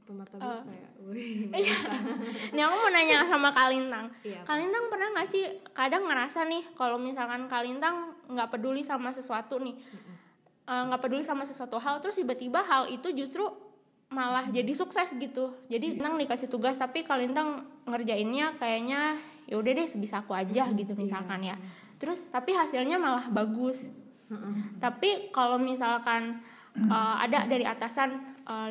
Depan 0.02 0.14
mata 0.20 0.36
uh, 0.42 0.62
ya? 0.66 0.90
Iya. 1.62 1.78
Ini 2.50 2.62
aku 2.66 2.76
mau 2.82 2.90
nanya 2.90 3.30
sama 3.30 3.54
Kalintang. 3.54 4.10
Iya, 4.26 4.42
Kalintang 4.42 4.90
pernah 4.90 5.14
nggak 5.14 5.30
sih 5.30 5.46
kadang 5.78 6.10
ngerasa 6.10 6.50
nih 6.50 6.64
kalau 6.74 6.98
misalkan 6.98 7.46
Kalintang 7.46 8.18
nggak 8.26 8.50
peduli 8.50 8.82
sama 8.82 9.14
sesuatu 9.14 9.62
nih, 9.62 9.78
Eh, 10.66 10.82
nggak 10.90 10.98
uh, 10.98 11.04
peduli 11.06 11.22
sama 11.22 11.46
sesuatu 11.46 11.78
hal 11.78 12.02
terus 12.02 12.18
tiba-tiba 12.18 12.66
hal 12.66 12.90
itu 12.90 13.14
justru 13.14 13.46
malah 14.10 14.50
jadi 14.50 14.74
sukses 14.74 15.14
gitu 15.14 15.54
jadi 15.70 15.94
Lintang 15.94 16.18
dikasih 16.18 16.50
tugas 16.50 16.74
tapi 16.82 17.06
kalau 17.06 17.22
Lintang 17.22 17.70
ngerjainnya 17.86 18.58
kayaknya 18.58 19.22
ya 19.46 19.56
udah 19.62 19.72
deh 19.72 19.88
sebisa 19.88 20.22
aku 20.26 20.34
aja 20.34 20.70
gitu 20.74 20.94
misalkan 20.98 21.46
ya. 21.46 21.56
Terus 22.02 22.28
tapi 22.30 22.52
hasilnya 22.54 22.98
malah 23.00 23.30
bagus. 23.30 23.86
Tapi 24.82 25.30
kalau 25.30 25.62
misalkan 25.62 26.42
uh, 26.90 27.16
ada 27.22 27.46
dari 27.46 27.62
atasan 27.62 28.36
uh, 28.46 28.70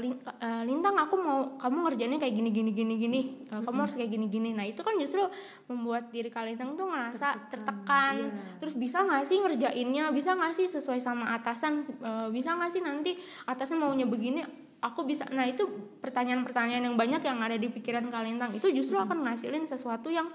lintang 0.66 0.96
aku 0.98 1.14
mau 1.18 1.38
kamu 1.58 1.76
ngerjainnya 1.88 2.18
kayak 2.20 2.34
gini 2.34 2.50
gini 2.50 2.70
gini 2.74 2.94
gini. 2.98 3.20
Uh, 3.50 3.62
kamu 3.62 3.86
harus 3.86 3.94
kayak 3.94 4.10
gini 4.10 4.26
gini. 4.28 4.50
Nah 4.50 4.66
itu 4.66 4.82
kan 4.82 4.98
justru 4.98 5.22
membuat 5.70 6.10
diri 6.10 6.28
kalian 6.28 6.74
tuh 6.74 6.90
ngerasa 6.90 7.48
tertekan, 7.48 7.54
tertekan. 7.54 8.14
Yeah. 8.18 8.58
terus 8.60 8.74
bisa 8.74 8.98
nggak 9.02 9.24
sih 9.30 9.38
ngerjainnya? 9.40 10.04
Bisa 10.10 10.30
nggak 10.34 10.52
sih 10.58 10.66
sesuai 10.66 11.00
sama 11.00 11.32
atasan? 11.38 11.86
Uh, 12.02 12.28
bisa 12.34 12.54
nggak 12.54 12.70
sih 12.74 12.82
nanti 12.82 13.16
atasan 13.46 13.78
maunya 13.78 14.04
begini 14.04 14.42
aku 14.84 15.08
bisa. 15.08 15.24
Nah 15.32 15.48
itu 15.48 15.64
pertanyaan-pertanyaan 16.04 16.92
yang 16.92 16.96
banyak 16.98 17.22
yang 17.24 17.40
ada 17.40 17.56
di 17.56 17.72
pikiran 17.72 18.04
kalintang 18.12 18.52
itu 18.52 18.68
justru 18.68 19.00
akan 19.00 19.24
ngasilin 19.24 19.64
sesuatu 19.64 20.12
yang 20.12 20.28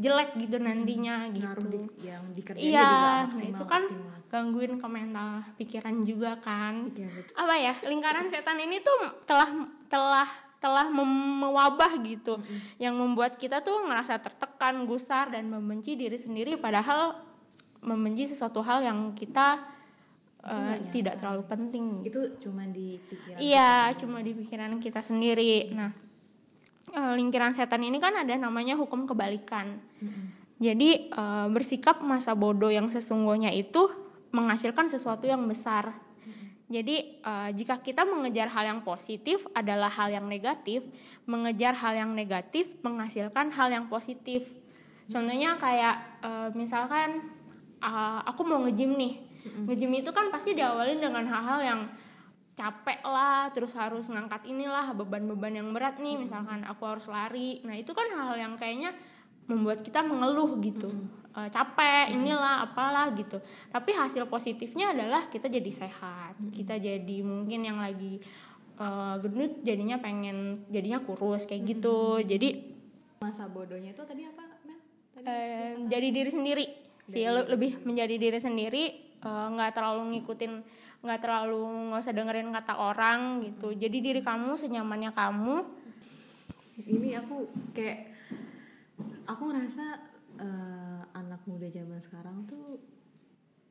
jelek 0.00 0.30
gitu 0.40 0.56
nantinya 0.56 1.28
hmm, 1.28 1.32
gitu. 1.36 1.60
di, 1.68 1.80
yang 2.08 2.24
iya 2.56 3.28
nah 3.28 3.44
itu 3.44 3.64
kan 3.68 3.84
optimal. 3.84 4.16
gangguin 4.32 4.74
ke 4.80 4.88
mental 4.88 5.30
pikiran 5.60 5.96
juga 6.08 6.40
kan. 6.40 6.88
Iya, 6.96 7.08
apa 7.36 7.54
ya 7.60 7.74
lingkaran 7.84 8.32
setan 8.32 8.56
ini 8.64 8.80
tuh 8.80 9.20
telah 9.28 9.50
telah 9.92 10.28
telah 10.56 10.88
mewabah 10.88 12.00
gitu. 12.00 12.40
Mm 12.40 12.44
-hmm. 12.44 12.60
yang 12.80 12.94
membuat 12.96 13.36
kita 13.36 13.60
tuh 13.60 13.76
ngerasa 13.84 14.24
tertekan 14.24 14.88
gusar 14.88 15.28
dan 15.28 15.52
membenci 15.52 16.00
diri 16.00 16.16
sendiri. 16.16 16.56
Padahal 16.56 17.20
membenci 17.84 18.28
sesuatu 18.28 18.64
hal 18.64 18.80
yang 18.80 19.12
kita 19.12 19.60
uh, 20.44 20.76
tidak 20.88 21.20
terlalu 21.20 21.44
penting. 21.44 21.84
Itu 22.08 22.40
cuma 22.40 22.64
di 22.64 22.96
pikiran 23.04 23.36
iya 23.36 23.92
cuma 24.00 24.24
di 24.24 24.32
pikiran 24.32 24.80
kita 24.80 25.04
sendiri. 25.04 25.72
Nah 25.76 26.09
uh, 26.94 27.14
lingkaran 27.14 27.54
setan 27.54 27.82
ini 27.82 27.98
kan 27.98 28.14
ada 28.14 28.34
namanya 28.36 28.76
hukum 28.78 29.06
kebalikan. 29.06 29.78
Mm-hmm. 30.00 30.26
Jadi 30.60 30.90
uh, 31.16 31.48
bersikap 31.48 32.04
masa 32.04 32.36
bodoh 32.36 32.68
yang 32.68 32.92
sesungguhnya 32.92 33.48
itu 33.54 33.88
menghasilkan 34.30 34.92
sesuatu 34.92 35.24
yang 35.24 35.42
besar. 35.48 35.90
Mm-hmm. 35.90 36.46
Jadi 36.70 36.96
uh, 37.24 37.50
jika 37.56 37.80
kita 37.80 38.04
mengejar 38.04 38.52
hal 38.52 38.64
yang 38.68 38.80
positif 38.84 39.42
adalah 39.56 39.88
hal 39.88 40.12
yang 40.12 40.28
negatif, 40.28 40.84
mengejar 41.24 41.74
hal 41.78 41.96
yang 41.96 42.12
negatif 42.12 42.68
menghasilkan 42.84 43.50
hal 43.54 43.68
yang 43.72 43.86
positif. 43.88 44.46
Contohnya 45.10 45.58
kayak 45.58 46.22
uh, 46.22 46.48
misalkan 46.54 47.34
uh, 47.82 48.22
aku 48.22 48.46
mau 48.46 48.62
ngejim 48.62 48.94
nih, 48.94 49.18
ngejim 49.66 49.90
itu 50.06 50.10
kan 50.14 50.30
pasti 50.30 50.54
diawali 50.54 51.02
dengan 51.02 51.26
hal-hal 51.26 51.60
yang 51.64 51.80
capek 52.60 53.00
lah 53.08 53.48
terus 53.56 53.72
harus 53.72 54.04
ngangkat 54.12 54.44
inilah 54.44 54.92
beban-beban 54.92 55.56
yang 55.56 55.72
berat 55.72 55.96
nih 55.96 56.20
misalkan 56.20 56.60
aku 56.68 56.84
harus 56.84 57.08
lari. 57.08 57.64
Nah 57.64 57.72
itu 57.72 57.96
kan 57.96 58.04
hal-hal 58.12 58.36
yang 58.36 58.54
kayaknya 58.60 58.92
membuat 59.48 59.80
kita 59.80 60.04
mengeluh 60.04 60.60
gitu. 60.60 60.92
E, 61.32 61.48
capek 61.48 62.12
inilah 62.12 62.68
apalah 62.68 63.08
gitu. 63.16 63.40
Tapi 63.72 63.96
hasil 63.96 64.28
positifnya 64.28 64.92
adalah 64.92 65.32
kita 65.32 65.48
jadi 65.48 65.72
sehat. 65.72 66.36
Kita 66.52 66.76
jadi 66.76 67.16
mungkin 67.24 67.64
yang 67.64 67.80
lagi 67.80 68.20
uh, 68.80 69.14
gendut 69.20 69.60
jadinya 69.60 70.00
pengen 70.00 70.64
jadinya 70.72 71.00
kurus 71.04 71.44
kayak 71.44 71.76
gitu. 71.76 72.18
Jadi 72.24 72.76
masa 73.20 73.46
bodohnya 73.46 73.92
itu 73.92 74.02
tadi 74.04 74.24
apa 74.24 74.42
Mel? 74.64 74.80
Tadi 75.16 75.26
uh, 75.28 75.72
jadi 75.86 76.08
diri 76.08 76.30
sendiri. 76.32 76.66
Sih 77.10 77.26
lebih 77.26 77.82
menjadi 77.82 78.14
diri 78.16 78.38
sendiri 78.38 78.84
nggak 79.20 79.70
uh, 79.70 79.74
terlalu 79.76 80.16
ngikutin 80.16 80.52
nggak 81.00 81.20
terlalu 81.24 81.64
nggak 81.90 82.02
usah 82.04 82.14
dengerin 82.14 82.52
kata 82.52 82.74
orang 82.76 83.44
gitu. 83.48 83.72
Jadi 83.72 83.98
diri 84.04 84.20
kamu 84.20 84.56
senyamannya 84.60 85.12
kamu. 85.16 85.56
Ini 86.80 87.20
aku 87.24 87.48
kayak 87.72 88.12
aku 89.28 89.42
ngerasa 89.52 89.86
uh, 90.40 91.02
anak 91.16 91.40
muda 91.48 91.68
zaman 91.72 92.00
sekarang 92.00 92.44
tuh 92.44 92.80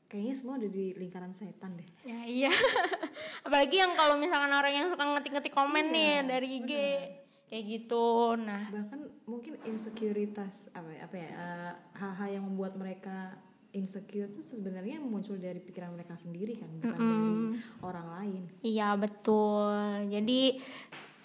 kayaknya 0.09 0.33
semua 0.33 0.57
udah 0.57 0.71
di 0.73 0.97
lingkaran 0.97 1.33
setan 1.37 1.77
deh. 1.77 1.89
Ya 2.01 2.21
iya. 2.25 2.51
Apalagi 3.45 3.77
yang 3.77 3.93
kalau 3.93 4.17
misalkan 4.17 4.49
orang 4.49 4.73
yang 4.73 4.87
suka 4.89 5.05
ngetik-ngetik 5.05 5.53
komen 5.53 5.93
iya, 5.93 6.25
nih 6.25 6.25
dari 6.25 6.47
IG 6.61 6.71
bener. 6.73 6.93
kayak 7.45 7.65
gitu. 7.69 8.07
Nah. 8.41 8.63
Bahkan 8.73 9.01
mungkin 9.29 9.53
insekuritas 9.69 10.73
apa 10.73 10.89
ya, 10.89 11.01
apa 11.05 11.15
ya 11.15 11.29
uh, 11.37 11.73
hal-hal 11.93 12.41
yang 12.41 12.43
membuat 12.49 12.73
mereka 12.73 13.37
insecure 13.73 14.29
itu 14.29 14.41
sebenarnya 14.41 14.97
muncul 14.97 15.37
dari 15.37 15.61
pikiran 15.61 15.93
mereka 15.93 16.17
sendiri 16.17 16.57
kan 16.57 16.69
bukan 16.81 16.97
mm 16.97 16.97
-hmm. 16.97 17.17
dari 17.21 17.37
orang 17.85 18.07
lain 18.17 18.41
iya 18.65 18.97
betul 18.97 20.09
jadi 20.09 20.41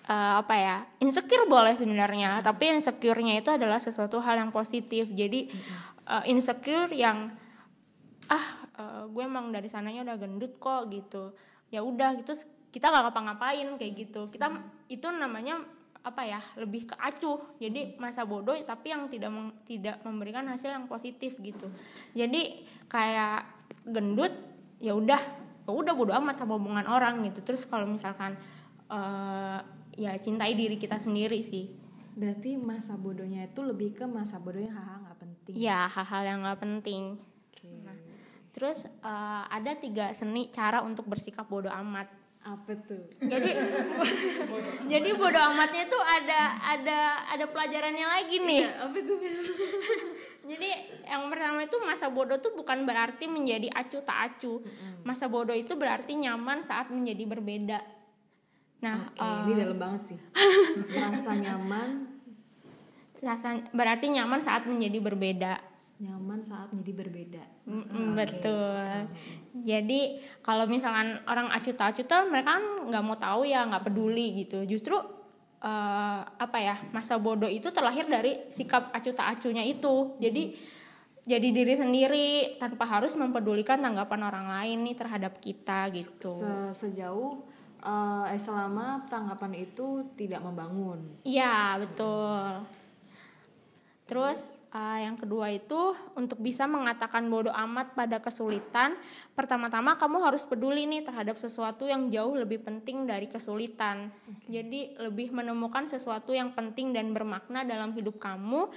uh, 0.08 0.44
apa 0.44 0.54
ya 0.54 0.76
insecure 1.00 1.48
boleh 1.48 1.72
sebenarnya 1.76 2.36
mm 2.36 2.38
-hmm. 2.40 2.46
tapi 2.46 2.64
insecure-nya 2.76 3.40
itu 3.40 3.48
adalah 3.48 3.80
sesuatu 3.80 4.20
hal 4.20 4.36
yang 4.36 4.52
positif 4.52 5.08
jadi 5.08 5.48
mm 5.48 5.52
-hmm. 5.56 5.78
uh, 6.04 6.24
insecure 6.28 6.92
yang 6.92 7.32
ah 8.28 8.46
uh, 8.76 9.02
gue 9.08 9.22
emang 9.24 9.48
dari 9.52 9.68
sananya 9.68 10.04
udah 10.04 10.16
gendut 10.20 10.56
kok 10.60 10.92
gitu 10.92 11.32
ya 11.72 11.80
udah 11.80 12.16
gitu 12.20 12.36
kita 12.72 12.92
nggak 12.92 13.08
ngapa-ngapain 13.08 13.68
kayak 13.80 13.92
gitu 14.04 14.28
kita 14.28 14.52
mm 14.52 14.56
-hmm. 14.60 14.92
itu 14.92 15.06
namanya 15.08 15.64
apa 16.04 16.22
ya 16.28 16.40
lebih 16.60 16.92
ke 16.92 16.94
acuh. 17.00 17.56
Jadi 17.56 17.96
masa 17.96 18.28
bodoh 18.28 18.54
tapi 18.60 18.92
yang 18.92 19.08
tidak 19.08 19.32
meng, 19.32 19.56
tidak 19.64 20.04
memberikan 20.04 20.44
hasil 20.52 20.68
yang 20.68 20.84
positif 20.84 21.40
gitu. 21.40 21.72
Jadi 22.12 22.68
kayak 22.92 23.48
gendut 23.88 24.30
ya 24.78 24.92
udah 24.92 25.20
ya 25.64 25.72
udah 25.72 25.94
bodoh 25.96 26.14
amat 26.20 26.44
sama 26.44 26.60
hubungan 26.60 26.84
orang 26.84 27.24
gitu. 27.24 27.40
Terus 27.40 27.64
kalau 27.64 27.88
misalkan 27.88 28.36
uh, 28.92 29.64
ya 29.96 30.12
cintai 30.20 30.52
diri 30.52 30.76
kita 30.76 31.00
sendiri 31.00 31.40
sih. 31.40 31.72
Berarti 32.14 32.54
masa 32.60 32.94
bodohnya 32.94 33.48
itu 33.48 33.64
lebih 33.64 33.96
ke 33.96 34.04
masa 34.04 34.36
bodoh 34.38 34.60
yang 34.60 34.76
hal-hal 34.76 35.08
nggak 35.08 35.18
penting. 35.18 35.54
Ya 35.56 35.88
hal-hal 35.88 36.22
yang 36.22 36.38
nggak 36.44 36.60
penting. 36.60 37.04
Okay. 37.50 37.80
nah, 37.80 37.96
terus 38.52 38.84
uh, 39.00 39.48
ada 39.48 39.72
tiga 39.80 40.12
seni 40.12 40.52
cara 40.52 40.84
untuk 40.84 41.08
bersikap 41.08 41.48
bodoh 41.48 41.72
amat 41.72 42.06
apa 42.44 42.72
tuh? 42.84 43.00
Jadi 43.24 43.50
jadi 44.92 45.08
bodo 45.16 45.40
amatnya 45.40 45.88
tuh 45.88 46.02
ada 46.04 46.40
ada 46.60 46.98
ada 47.32 47.44
pelajarannya 47.48 48.06
lagi 48.06 48.36
nih. 48.44 48.62
Iya, 48.68 48.72
apa 48.84 48.98
tuh 49.00 49.16
jadi 50.52 50.70
yang 51.08 51.32
pertama 51.32 51.64
itu 51.64 51.76
masa 51.80 52.12
bodoh 52.12 52.36
tuh 52.38 52.52
bukan 52.52 52.84
berarti 52.84 53.32
menjadi 53.32 53.72
acu 53.72 54.04
tak 54.04 54.36
acu 54.36 54.60
masa 55.00 55.24
bodoh 55.24 55.56
itu 55.56 55.72
berarti 55.72 56.20
nyaman 56.20 56.60
saat 56.60 56.92
menjadi 56.92 57.24
berbeda. 57.24 57.80
Nah 58.84 59.08
okay, 59.08 59.24
uh, 59.24 59.40
ini 59.48 59.52
eh, 59.56 59.58
dalam 59.64 59.78
banget 59.80 60.00
sih. 60.12 60.18
Merasa 60.92 61.32
nyaman. 61.32 61.90
Berarti 63.72 64.06
nyaman 64.12 64.44
saat 64.44 64.68
menjadi 64.68 65.00
berbeda 65.00 65.73
nyaman 66.04 66.44
saat 66.44 66.68
menjadi 66.70 66.92
berbeda. 67.00 67.44
Mm 67.64 67.72
-mm, 67.72 67.84
okay. 67.88 68.12
Betul. 68.20 68.86
Jadi 69.64 70.00
kalau 70.44 70.68
misalkan 70.68 71.24
orang 71.24 71.48
acuta-acuta 71.48 72.28
mereka 72.28 72.60
kan 72.60 72.64
nggak 72.92 73.04
mau 73.04 73.16
tahu 73.16 73.48
ya 73.48 73.64
nggak 73.64 73.88
peduli 73.88 74.44
gitu. 74.44 74.68
Justru 74.68 74.94
uh, 75.64 76.20
apa 76.28 76.58
ya 76.60 76.76
masa 76.92 77.16
bodoh 77.16 77.48
itu 77.48 77.72
terlahir 77.72 78.04
dari 78.04 78.44
sikap 78.52 78.92
acuta-acunya 78.92 79.64
itu. 79.64 80.20
Jadi 80.20 80.52
jadi 81.24 81.48
diri 81.56 81.74
sendiri 81.74 82.28
tanpa 82.60 82.84
harus 82.84 83.16
mempedulikan 83.16 83.80
tanggapan 83.80 84.28
orang 84.28 84.46
lain 84.60 84.84
nih 84.84 84.96
terhadap 84.96 85.40
kita 85.40 85.88
gitu. 85.88 86.28
Se 86.28 86.76
Sejauh 86.76 87.40
eh, 87.80 88.36
selama 88.36 89.08
tanggapan 89.08 89.64
itu 89.64 90.12
tidak 90.20 90.44
membangun. 90.44 91.00
Iya, 91.24 91.80
betul. 91.80 92.68
Terus 94.04 94.36
uh, 94.74 94.98
yang 94.98 95.14
kedua 95.14 95.54
itu 95.54 95.94
untuk 96.18 96.42
bisa 96.42 96.66
mengatakan 96.66 97.30
bodoh 97.30 97.54
amat 97.54 97.94
pada 97.94 98.18
kesulitan, 98.18 98.98
pertama-tama 99.38 99.94
kamu 99.94 100.18
harus 100.26 100.42
peduli 100.42 100.84
nih 100.90 101.06
terhadap 101.06 101.38
sesuatu 101.38 101.86
yang 101.86 102.10
jauh 102.10 102.34
lebih 102.34 102.66
penting 102.66 103.06
dari 103.06 103.30
kesulitan. 103.30 104.10
Jadi 104.50 104.98
lebih 104.98 105.30
menemukan 105.30 105.86
sesuatu 105.86 106.34
yang 106.34 106.52
penting 106.52 106.90
dan 106.90 107.14
bermakna 107.14 107.62
dalam 107.62 107.94
hidup 107.94 108.18
kamu. 108.18 108.68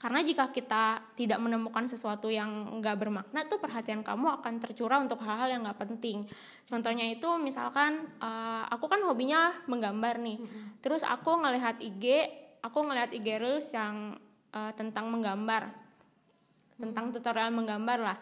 Karena 0.00 0.24
jika 0.24 0.48
kita 0.48 1.12
tidak 1.12 1.36
menemukan 1.44 1.84
sesuatu 1.84 2.32
yang 2.32 2.80
nggak 2.80 2.96
bermakna, 3.04 3.44
tuh 3.44 3.60
perhatian 3.60 4.00
kamu 4.00 4.40
akan 4.40 4.56
tercurah 4.56 4.96
untuk 4.96 5.20
hal-hal 5.20 5.52
yang 5.52 5.60
nggak 5.68 5.76
penting. 5.76 6.24
Contohnya 6.64 7.04
itu 7.04 7.28
misalkan 7.36 8.08
uh, 8.16 8.64
aku 8.72 8.88
kan 8.88 9.04
hobinya 9.04 9.52
menggambar 9.68 10.16
nih, 10.24 10.40
terus 10.80 11.04
aku 11.04 11.44
ngelihat 11.44 11.84
IG, 11.84 12.32
aku 12.64 12.80
ngelihat 12.80 13.12
IG 13.12 13.28
reels 13.44 13.68
yang 13.76 14.16
uh, 14.54 14.72
tentang 14.74 15.10
menggambar, 15.10 15.70
tentang 16.78 17.10
tutorial 17.14 17.50
menggambar 17.50 17.98
lah. 17.98 18.16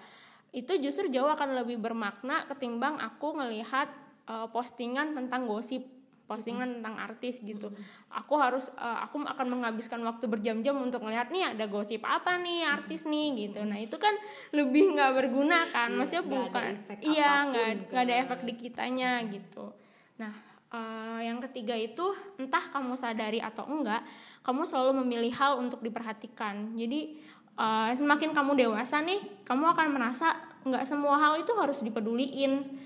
Itu 0.51 0.77
justru 0.81 1.13
jauh 1.13 1.29
akan 1.29 1.61
lebih 1.65 1.77
bermakna 1.77 2.49
ketimbang 2.49 2.97
aku 2.97 3.37
ngelihat 3.37 3.93
uh, 4.29 4.49
postingan 4.49 5.13
tentang 5.13 5.45
gosip 5.45 5.85
postingan 6.29 6.79
tentang 6.79 7.01
artis 7.01 7.41
gitu. 7.41 7.73
Aku 8.13 8.37
harus 8.37 8.69
uh, 8.77 9.01
aku 9.01 9.25
akan 9.25 9.49
menghabiskan 9.49 10.05
waktu 10.05 10.29
berjam-jam 10.29 10.77
untuk 10.77 11.01
melihat 11.01 11.33
nih 11.33 11.57
ada 11.57 11.65
gosip 11.65 12.05
apa 12.05 12.37
nih 12.37 12.69
artis 12.69 13.09
nih 13.09 13.49
gitu. 13.49 13.65
Nah, 13.65 13.81
itu 13.81 13.97
kan 13.97 14.13
lebih 14.53 14.93
nggak 14.93 15.17
berguna 15.17 15.65
kan. 15.73 15.89
Maksudnya 15.97 16.29
Nggak 16.29 16.37
ada 16.37 16.45
bukan 16.45 16.65
iya 17.01 17.33
nggak 17.49 17.65
ke- 17.65 17.85
nggak 17.89 18.05
ada 18.05 18.15
efek 18.29 18.41
di 18.45 18.55
kitanya 18.61 19.11
gitu. 19.25 19.73
Nah, 20.21 20.33
eh, 20.73 21.21
yang 21.25 21.39
ketiga 21.49 21.75
itu 21.75 22.15
entah 22.37 22.73
kamu 22.73 22.95
sadari 22.95 23.41
atau 23.41 23.65
enggak, 23.69 24.05
kamu 24.45 24.63
selalu 24.65 25.05
memilih 25.05 25.33
hal 25.35 25.61
untuk 25.61 25.81
diperhatikan. 25.81 26.77
Jadi 26.77 27.19
eh, 27.57 27.91
semakin 27.97 28.37
kamu 28.37 28.57
dewasa 28.57 29.01
nih, 29.05 29.45
kamu 29.45 29.65
akan 29.75 29.87
merasa 29.93 30.37
nggak 30.65 30.85
semua 30.85 31.17
hal 31.17 31.41
itu 31.41 31.53
harus 31.57 31.81
dipeduliin. 31.81 32.81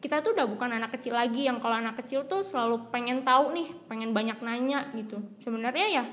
Kita 0.00 0.24
tuh 0.24 0.32
udah 0.32 0.48
bukan 0.48 0.72
anak 0.72 0.96
kecil 0.96 1.12
lagi 1.12 1.44
yang 1.44 1.60
kalau 1.60 1.76
anak 1.76 2.00
kecil 2.00 2.24
tuh 2.24 2.40
selalu 2.40 2.88
pengen 2.88 3.20
tahu 3.20 3.52
nih, 3.52 3.68
pengen 3.84 4.16
banyak 4.16 4.40
nanya 4.40 4.88
gitu. 4.96 5.20
Sebenarnya 5.44 5.86
ya 6.00 6.04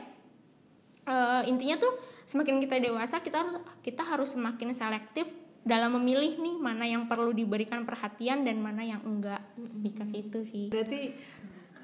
eh, 1.07 1.41
intinya 1.47 1.79
tuh 1.79 1.95
semakin 2.27 2.59
kita 2.59 2.83
dewasa 2.83 3.23
kita 3.23 3.39
harus 3.39 3.55
kita 3.79 4.03
harus 4.03 4.35
semakin 4.35 4.75
selektif 4.75 5.25
dalam 5.67 5.99
memilih 5.99 6.39
nih 6.39 6.55
mana 6.57 6.87
yang 6.87 7.05
perlu 7.05 7.35
diberikan 7.35 7.83
perhatian 7.83 8.47
dan 8.47 8.63
mana 8.63 8.81
yang 8.81 9.03
enggak. 9.03 9.43
Because 9.83 10.15
itu 10.15 10.47
sih. 10.47 10.65
Berarti 10.71 11.13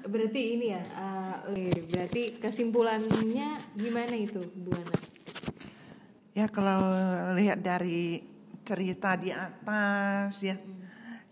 berarti 0.04 0.40
ini 0.56 0.66
ya, 0.72 0.82
eh, 1.52 1.84
berarti 1.88 2.40
kesimpulannya 2.40 3.60
gimana 3.76 4.14
itu, 4.16 4.40
Bu 4.52 4.72
Ana? 4.72 4.96
Ya 6.34 6.50
kalau 6.50 6.82
lihat 7.38 7.62
dari 7.62 8.24
cerita 8.64 9.14
di 9.14 9.30
atas 9.30 10.40
ya 10.40 10.56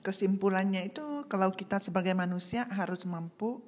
kesimpulannya 0.04 0.92
itu 0.92 1.24
kalau 1.26 1.50
kita 1.54 1.80
sebagai 1.80 2.12
manusia 2.12 2.68
harus 2.68 3.08
mampu 3.08 3.64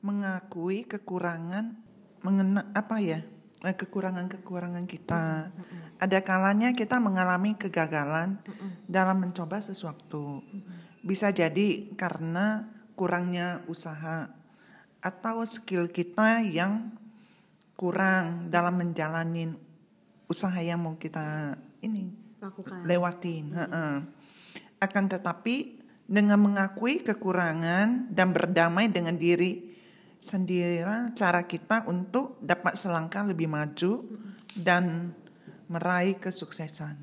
mengakui 0.00 0.86
kekurangan 0.86 1.74
mengena 2.22 2.70
apa 2.72 3.02
ya 3.02 3.20
eh, 3.66 3.74
kekurangan-kekurangan 3.74 4.86
kita. 4.86 5.50
Ada 5.98 6.22
kalanya 6.22 6.72
kita 6.78 7.02
mengalami 7.02 7.58
kegagalan 7.58 8.38
dalam 8.86 9.18
mencoba 9.18 9.58
sesuatu. 9.58 10.42
Bisa 11.02 11.34
jadi 11.34 11.90
karena 11.98 12.70
kurangnya 12.94 13.62
usaha 13.70 14.30
atau 14.98 15.42
skill 15.46 15.90
kita 15.90 16.42
yang 16.42 16.90
kurang 17.78 18.50
dalam 18.50 18.74
menjalani 18.74 19.54
usaha 20.26 20.58
yang 20.58 20.82
mau 20.82 20.98
kita 20.98 21.54
ini 21.82 22.10
Lakukan. 22.42 22.82
lewatin. 22.82 23.54
heeh. 23.54 23.94
Akan 24.82 25.06
tetapi 25.06 25.78
dengan 26.06 26.42
mengakui 26.42 27.02
kekurangan 27.06 28.10
dan 28.10 28.34
berdamai 28.34 28.90
dengan 28.90 29.14
diri 29.14 29.68
sendiri 30.18 30.82
cara 31.14 31.46
kita 31.46 31.86
untuk 31.86 32.42
dapat 32.42 32.74
selangkah 32.74 33.22
lebih 33.22 33.46
maju 33.46 34.02
dan 34.58 35.14
meraih 35.68 36.16
kesuksesan. 36.16 36.96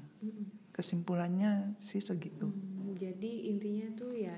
Kesimpulannya 0.73 1.79
sih 1.79 2.03
segitu. 2.03 2.49
Hmm, 2.49 2.97
Jadi 2.97 3.53
intinya 3.53 3.87
tuh 3.95 4.11
ya 4.11 4.35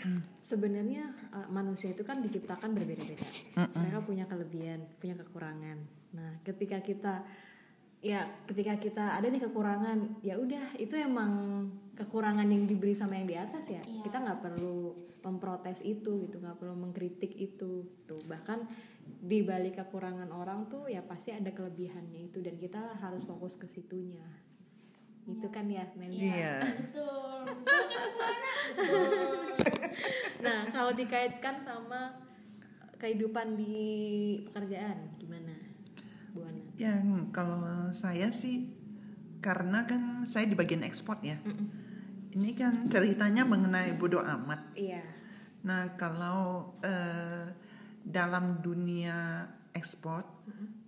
sebenarnya 0.50 1.12
eh, 1.30 1.48
manusia 1.52 1.92
itu 1.92 2.02
kan 2.02 2.24
diciptakan 2.24 2.74
berbeda-beda. 2.74 3.28
Mereka 3.76 3.98
punya 4.02 4.24
kelebihan, 4.26 4.88
punya 4.98 5.14
kekurangan. 5.20 5.78
Nah, 6.16 6.42
ketika 6.42 6.80
kita 6.82 7.22
ya 8.00 8.24
ketika 8.48 8.80
kita 8.80 9.04
ada 9.20 9.28
nih 9.28 9.44
kekurangan, 9.44 10.24
ya 10.24 10.40
udah 10.40 10.74
itu 10.80 10.96
emang 10.96 11.68
kekurangan 11.94 12.48
yang 12.48 12.64
diberi 12.64 12.96
sama 12.96 13.20
yang 13.20 13.28
di 13.28 13.36
atas 13.36 13.68
ya. 13.68 13.84
Iya. 13.84 14.02
Kita 14.08 14.16
nggak 14.24 14.40
perlu 14.40 14.96
memprotes 15.20 15.84
itu 15.84 16.24
gitu, 16.26 16.40
nggak 16.40 16.56
perlu 16.56 16.74
mengkritik 16.80 17.36
itu. 17.36 17.84
Tuh 18.08 18.20
bahkan 18.24 18.64
di 19.18 19.42
balik 19.42 19.82
kekurangan 19.82 20.30
orang 20.30 20.70
tuh 20.70 20.86
ya 20.86 21.02
pasti 21.02 21.34
ada 21.34 21.50
kelebihannya 21.50 22.30
itu 22.30 22.38
dan 22.38 22.54
kita 22.60 22.94
harus 23.02 23.26
fokus 23.26 23.58
ke 23.58 23.66
situnya. 23.66 24.22
Itu 25.26 25.50
kan 25.50 25.66
ya 25.66 25.90
Melisa. 25.98 26.26
Iya. 26.26 26.54
Betul. 26.62 27.42
Nah, 30.40 30.64
kalau 30.72 30.96
dikaitkan 30.96 31.60
sama 31.60 32.16
kehidupan 32.96 33.60
di 33.60 33.76
pekerjaan 34.48 35.12
gimana, 35.20 35.52
Bu 36.32 36.48
Ana? 36.48 36.64
Ya 36.80 36.96
kalau 37.28 37.92
saya 37.92 38.32
sih 38.32 38.72
karena 39.44 39.84
kan 39.84 40.24
saya 40.24 40.48
di 40.48 40.56
bagian 40.56 40.80
ekspor 40.80 41.20
ya. 41.20 41.36
Ini 42.30 42.56
kan 42.56 42.88
ceritanya 42.88 43.44
mengenai 43.44 44.00
bodoh 44.00 44.24
amat. 44.24 44.72
Iya. 44.72 45.04
Nah, 45.60 45.92
kalau 46.00 46.72
eh, 46.80 47.52
dalam 48.04 48.64
dunia 48.64 49.46
ekspor, 49.76 50.24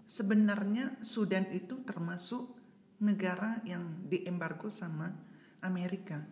sebenarnya 0.09 1.01
Sudan 1.01 1.47
itu 1.55 1.81
termasuk 1.87 2.59
negara 3.03 3.59
yang 3.67 4.07
diembargo 4.07 4.71
sama 4.71 5.11
Amerika. 5.63 6.23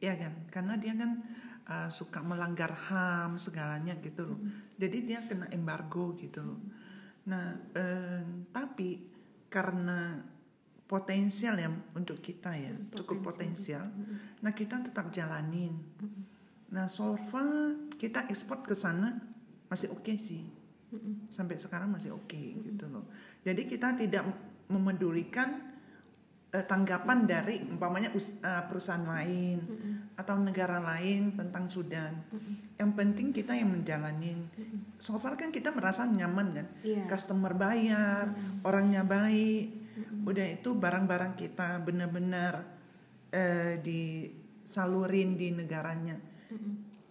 Ya 0.00 0.16
kan? 0.16 0.48
Karena 0.48 0.74
dia 0.80 0.96
kan 0.96 1.20
eh, 1.68 1.90
suka 1.92 2.24
melanggar 2.24 2.72
HAM 2.72 3.36
segalanya 3.36 3.96
gitu 4.00 4.34
loh. 4.34 4.40
Jadi 4.80 5.04
dia 5.04 5.20
kena 5.24 5.48
embargo 5.52 6.16
gitu 6.16 6.40
loh. 6.40 6.60
Nah, 7.28 7.56
eh, 7.76 8.24
tapi 8.52 9.04
karena 9.52 10.24
potensial 10.88 11.54
ya 11.60 11.70
untuk 11.94 12.18
kita 12.18 12.50
ya, 12.56 12.74
cukup 12.96 13.30
potensial. 13.30 13.86
Nah, 14.42 14.52
kita 14.56 14.82
tetap 14.82 15.12
jalanin. 15.14 15.76
Nah, 16.70 16.86
so 16.90 17.14
far 17.30 17.76
kita 17.94 18.26
ekspor 18.26 18.62
ke 18.64 18.74
sana 18.74 19.29
masih 19.70 19.88
oke 19.88 20.12
sih. 20.18 20.42
Sampai 21.30 21.54
sekarang 21.56 21.94
masih 21.94 22.10
oke 22.12 22.34
gitu 22.66 22.90
loh. 22.90 23.06
Jadi 23.40 23.64
kita 23.64 23.94
tidak 23.94 24.26
memedulikan 24.66 25.70
eh, 26.50 26.66
tanggapan 26.66 27.30
dari 27.30 27.62
umpamanya 27.62 28.10
us- 28.10 28.34
eh, 28.36 28.62
perusahaan 28.66 29.06
lain 29.06 29.58
atau 30.18 30.34
negara 30.36 30.82
lain 30.82 31.38
tentang 31.38 31.70
Sudan. 31.70 32.26
Yang 32.74 32.90
penting 32.98 33.30
kita 33.30 33.54
yang 33.54 33.70
menjalanin. 33.70 34.50
So 34.98 35.14
far 35.16 35.38
kan 35.38 35.54
kita 35.54 35.70
merasa 35.70 36.02
nyaman 36.04 36.50
kan. 36.50 36.66
Iya. 36.82 37.06
Customer 37.06 37.54
bayar, 37.54 38.34
orangnya 38.66 39.06
baik. 39.06 39.78
Udah 40.26 40.46
itu 40.50 40.74
barang-barang 40.74 41.38
kita 41.38 41.86
benar-benar 41.86 42.66
eh, 43.30 43.78
disalurin 43.78 45.38
di 45.38 45.54
negaranya. 45.54 46.18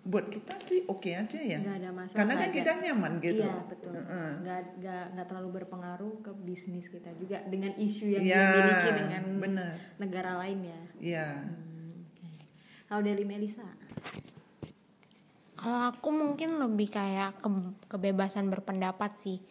Buat 0.10 0.26
kita 0.28 0.58
sih 0.60 0.82
oke 0.84 1.06
aja 1.08 1.38
ya. 1.38 1.62
Nggak 1.62 1.78
ada 1.78 1.90
masalah. 1.94 2.18
Karena 2.18 2.34
kan 2.36 2.50
kita 2.50 2.72
ada- 2.72 2.82
nyaman 2.82 3.14
gitu. 3.20 3.40
Iya 3.40 3.56
betul. 3.64 3.94
Heeh. 3.94 4.30
Nggak 4.42 4.60
nggak 4.76 5.04
nggak 5.14 5.28
terlalu 5.28 5.50
berpengaruh 5.56 6.14
ke 6.20 6.32
bisnis 6.36 6.90
kita 6.90 7.14
juga 7.14 7.46
dengan 7.46 7.78
isu 7.78 8.06
yang 8.10 8.24
Iya, 8.24 8.42
dia 8.42 8.50
miliki 8.58 8.90
dengan 8.96 9.24
bener. 9.38 9.74
negara 9.98 10.32
lain 10.40 10.60
ya. 10.66 10.82
Iya. 11.00 11.28
Hmm, 11.46 11.94
oke. 12.04 12.28
Kalau 12.86 13.02
dari 13.04 13.24
Melisa, 13.24 13.70
Kalau 15.54 15.92
aku 15.92 16.10
mungkin 16.10 16.56
lebih 16.58 16.88
kayak 16.88 17.36
ke- 17.38 17.52
kebebasan 17.90 18.48
berpendapat 18.48 19.12
sih. 19.18 19.44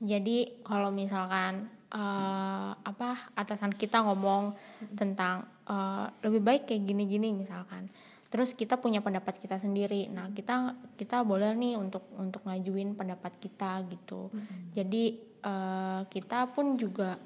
Jadi 0.00 0.58
kalau 0.60 0.88
misalkan 0.90 1.68
eh, 1.90 2.70
apa 2.72 3.08
atasan 3.34 3.74
kita 3.74 4.00
ngomong 4.00 4.54
tentang 4.94 5.42
eh, 5.66 6.06
lebih 6.22 6.40
baik 6.40 6.62
kayak 6.64 6.82
gini-gini 6.82 7.36
misalkan. 7.36 7.90
Terus 8.30 8.54
kita 8.54 8.78
punya 8.78 9.02
pendapat 9.02 9.42
kita 9.42 9.58
sendiri. 9.58 10.06
Nah, 10.06 10.30
kita 10.30 10.78
kita 10.94 11.26
boleh 11.26 11.50
nih 11.58 11.74
untuk 11.74 12.06
untuk 12.14 12.46
ngajuin 12.46 12.94
pendapat 12.94 13.34
kita 13.42 13.82
gitu. 13.90 14.30
Jadi 14.70 15.18
eh, 15.42 16.00
kita 16.06 16.54
pun 16.54 16.78
juga 16.78 17.18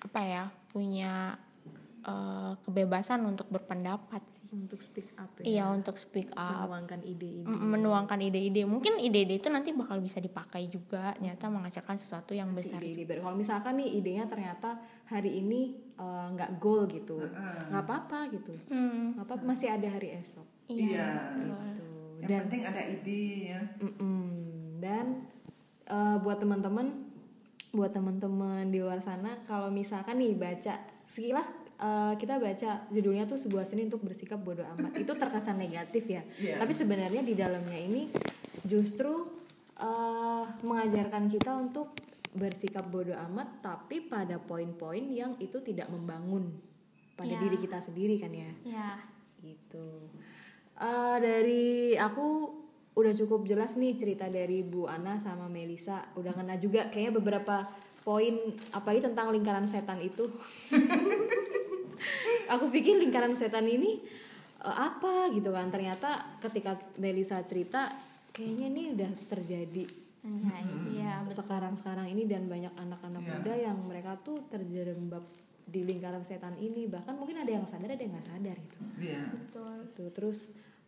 apa 0.00 0.20
ya 0.24 0.44
punya 0.72 1.36
eh, 2.00 2.52
kebebasan 2.64 3.28
untuk 3.28 3.44
berpendapat 3.52 4.24
sih. 4.32 4.48
Untuk 4.56 4.80
speak 4.80 5.12
up 5.20 5.28
ya. 5.36 5.44
Iya 5.44 5.64
untuk 5.68 6.00
speak 6.00 6.32
up. 6.32 6.64
Menuangkan 6.64 7.04
ide-ide. 7.04 7.44
Menuangkan 7.44 8.18
ide-ide. 8.24 8.64
Mungkin 8.64 9.04
ide-ide 9.04 9.44
itu 9.44 9.52
nanti 9.52 9.76
bakal 9.76 10.00
bisa 10.00 10.16
dipakai 10.16 10.72
juga. 10.72 11.12
Ternyata 11.20 11.52
menghasilkan 11.52 12.00
sesuatu 12.00 12.32
yang 12.32 12.56
si 12.56 12.64
besar. 12.64 12.80
ide-ide 12.80 13.04
baru. 13.04 13.28
Kalau 13.28 13.36
misalkan 13.36 13.84
nih 13.84 14.00
idenya 14.00 14.24
ternyata 14.24 14.80
hari 15.12 15.44
ini 15.44 15.87
eh, 15.98 16.26
nggak 16.34 16.50
goal 16.62 16.86
gitu, 16.86 17.18
nggak 17.68 17.82
apa-apa 17.84 18.30
gitu, 18.30 18.54
Hmm, 18.70 19.18
nggak 19.18 19.26
apa 19.26 19.34
masih 19.42 19.68
ada 19.74 19.88
hari 19.90 20.14
esok. 20.14 20.46
Iya. 20.70 21.34
Gitu. 21.34 21.86
Yang 22.22 22.42
penting 22.50 22.62
ada 22.66 22.82
ide 22.82 23.24
ya. 23.54 23.60
Mm-mm. 23.82 24.22
Dan 24.78 25.26
eh, 25.86 26.16
buat 26.22 26.38
teman-teman, 26.38 26.86
buat 27.74 27.90
teman-teman 27.90 28.68
di 28.70 28.78
luar 28.78 29.02
sana, 29.02 29.38
kalau 29.48 29.68
misalkan 29.72 30.20
nih 30.20 30.38
baca 30.38 30.78
sekilas 31.08 31.50
eh, 31.80 32.14
kita 32.20 32.38
baca 32.38 32.86
judulnya 32.90 33.24
tuh 33.26 33.38
sebuah 33.40 33.64
seni 33.66 33.86
untuk 33.88 34.04
bersikap 34.04 34.38
bodoh 34.38 34.66
amat, 34.78 34.94
itu 34.98 35.12
terkesan 35.14 35.58
negatif 35.64 36.04
ya. 36.06 36.22
Iya. 36.38 36.62
Tapi 36.62 36.72
sebenarnya 36.74 37.22
di 37.24 37.34
dalamnya 37.34 37.78
ini 37.78 38.06
justru 38.66 39.24
eh, 39.78 40.44
mengajarkan 40.62 41.26
kita 41.32 41.54
untuk 41.58 41.94
bersikap 42.38 42.86
bodoh 42.86 43.18
amat, 43.28 43.60
tapi 43.60 44.06
pada 44.06 44.38
poin-poin 44.38 45.02
yang 45.10 45.34
itu 45.42 45.58
tidak 45.60 45.90
membangun 45.90 46.48
pada 47.18 47.34
Iya. 47.34 47.42
diri 47.42 47.56
kita 47.58 47.82
sendiri 47.82 48.14
kan 48.16 48.30
ya? 48.30 48.50
Ya. 48.62 48.90
Gitu. 49.42 50.06
Eh, 50.78 51.16
dari 51.18 51.98
aku 51.98 52.54
udah 52.94 53.14
cukup 53.14 53.46
jelas 53.46 53.74
nih 53.74 53.98
cerita 53.98 54.30
dari 54.30 54.62
Bu 54.62 54.86
Ana 54.86 55.18
sama 55.18 55.50
Melisa. 55.50 56.06
Udah 56.14 56.30
kena 56.30 56.54
juga 56.58 56.86
kayaknya 56.90 57.18
beberapa 57.18 57.66
poin 58.02 58.38
apalagi 58.70 59.02
tentang 59.02 59.34
lingkaran 59.34 59.66
setan 59.66 59.98
itu. 59.98 60.26
Aku 62.54 62.72
pikir 62.72 62.96
lingkaran 62.96 63.34
setan 63.34 63.66
ini 63.66 64.00
eh, 64.62 64.76
apa 64.78 65.30
gitu 65.34 65.50
kan? 65.50 65.68
Ternyata 65.70 66.38
ketika 66.42 66.78
Melisa 66.96 67.42
cerita 67.42 67.90
kayaknya 68.30 68.66
ini 68.70 68.82
udah 68.94 69.10
terjadi 69.26 69.84
Anjay, 70.28 70.64
iya 70.92 71.24
sekarang-sekarang 71.24 72.12
ini 72.12 72.28
dan 72.28 72.44
banyak 72.44 72.76
anak-anak 72.76 73.22
muda 73.24 73.52
yang 73.54 73.80
mereka 73.80 74.20
tuh 74.20 74.44
terjerembab 74.46 75.24
di 75.64 75.84
lingkaran 75.84 76.20
setan 76.20 76.56
ini 76.56 76.84
bahkan 76.84 77.12
mungkin 77.12 77.40
ada 77.40 77.48
yang 77.50 77.64
sadar 77.64 77.88
ada 77.88 78.00
yang 78.00 78.12
nggak 78.12 78.24
sadar 78.24 78.56
gitu 78.56 78.76
Iya. 78.98 79.22
betul 79.32 79.74
Tuh, 79.92 80.08
terus 80.12 80.38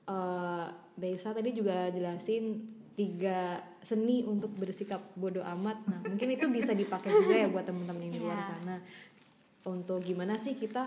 eh 0.05 0.67
Besa 0.93 1.33
tadi 1.33 1.53
juga 1.53 1.89
jelasin 1.89 2.61
tiga 2.93 3.57
seni 3.81 4.21
untuk 4.21 4.53
bersikap 4.53 5.01
bodoh 5.17 5.41
amat. 5.41 5.81
Nah, 5.89 6.01
mungkin 6.05 6.29
itu 6.29 6.45
bisa 6.53 6.77
dipakai 6.77 7.09
juga 7.09 7.33
ya 7.35 7.49
buat 7.49 7.65
teman-teman 7.65 8.05
yang 8.05 8.13
di 8.13 8.21
luar 8.21 8.37
Iya. 8.37 8.45
sana. 8.47 8.77
Untuk 9.65 10.05
gimana 10.05 10.37
sih 10.37 10.53
kita 10.55 10.85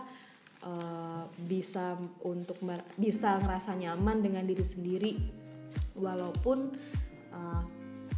eh, 0.61 1.23
bisa 1.43 1.97
untuk 2.21 2.61
bisa 2.93 3.41
ngerasa 3.41 3.73
nyaman 3.73 4.21
dengan 4.21 4.45
diri 4.45 4.61
sendiri 4.61 5.11
walaupun 5.97 6.77
eh, 7.33 7.63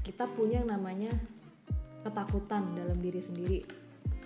kita 0.05 0.29
punya 0.29 0.61
yang 0.61 0.69
namanya 0.69 1.09
ketakutan 2.05 2.77
dalam 2.77 3.01
diri 3.01 3.17
sendiri. 3.17 3.59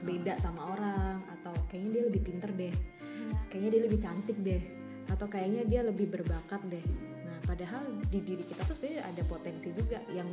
Beda 0.04 0.36
sama 0.36 0.76
orang 0.76 1.24
atau 1.40 1.56
kayaknya 1.72 1.90
dia 1.96 2.04
lebih 2.12 2.22
pinter 2.28 2.52
deh. 2.52 2.76
Iya. 3.20 3.36
kayaknya 3.52 3.70
dia 3.72 3.82
lebih 3.88 4.00
cantik 4.00 4.38
deh. 4.44 4.62
Atau 5.08 5.32
kayaknya 5.32 5.64
dia 5.64 5.82
lebih 5.88 6.12
berbakat 6.12 6.60
deh. 6.68 6.84
Nah 7.24 7.40
padahal 7.48 7.88
di 8.12 8.20
diri 8.20 8.44
kita 8.44 8.68
tuh 8.68 8.76
sebenarnya 8.76 9.08
ada 9.08 9.24
potensi 9.24 9.72
juga 9.72 10.04
yang 10.12 10.28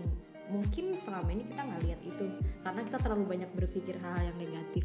mungkin 0.50 0.98
selama 0.98 1.30
ini 1.30 1.46
kita 1.46 1.62
nggak 1.62 1.82
lihat 1.86 2.00
itu. 2.02 2.26
Karena 2.66 2.80
kita 2.82 2.98
terlalu 2.98 3.24
banyak 3.30 3.50
berpikir 3.54 3.94
hal 4.02 4.26
yang 4.26 4.36
negatif. 4.38 4.84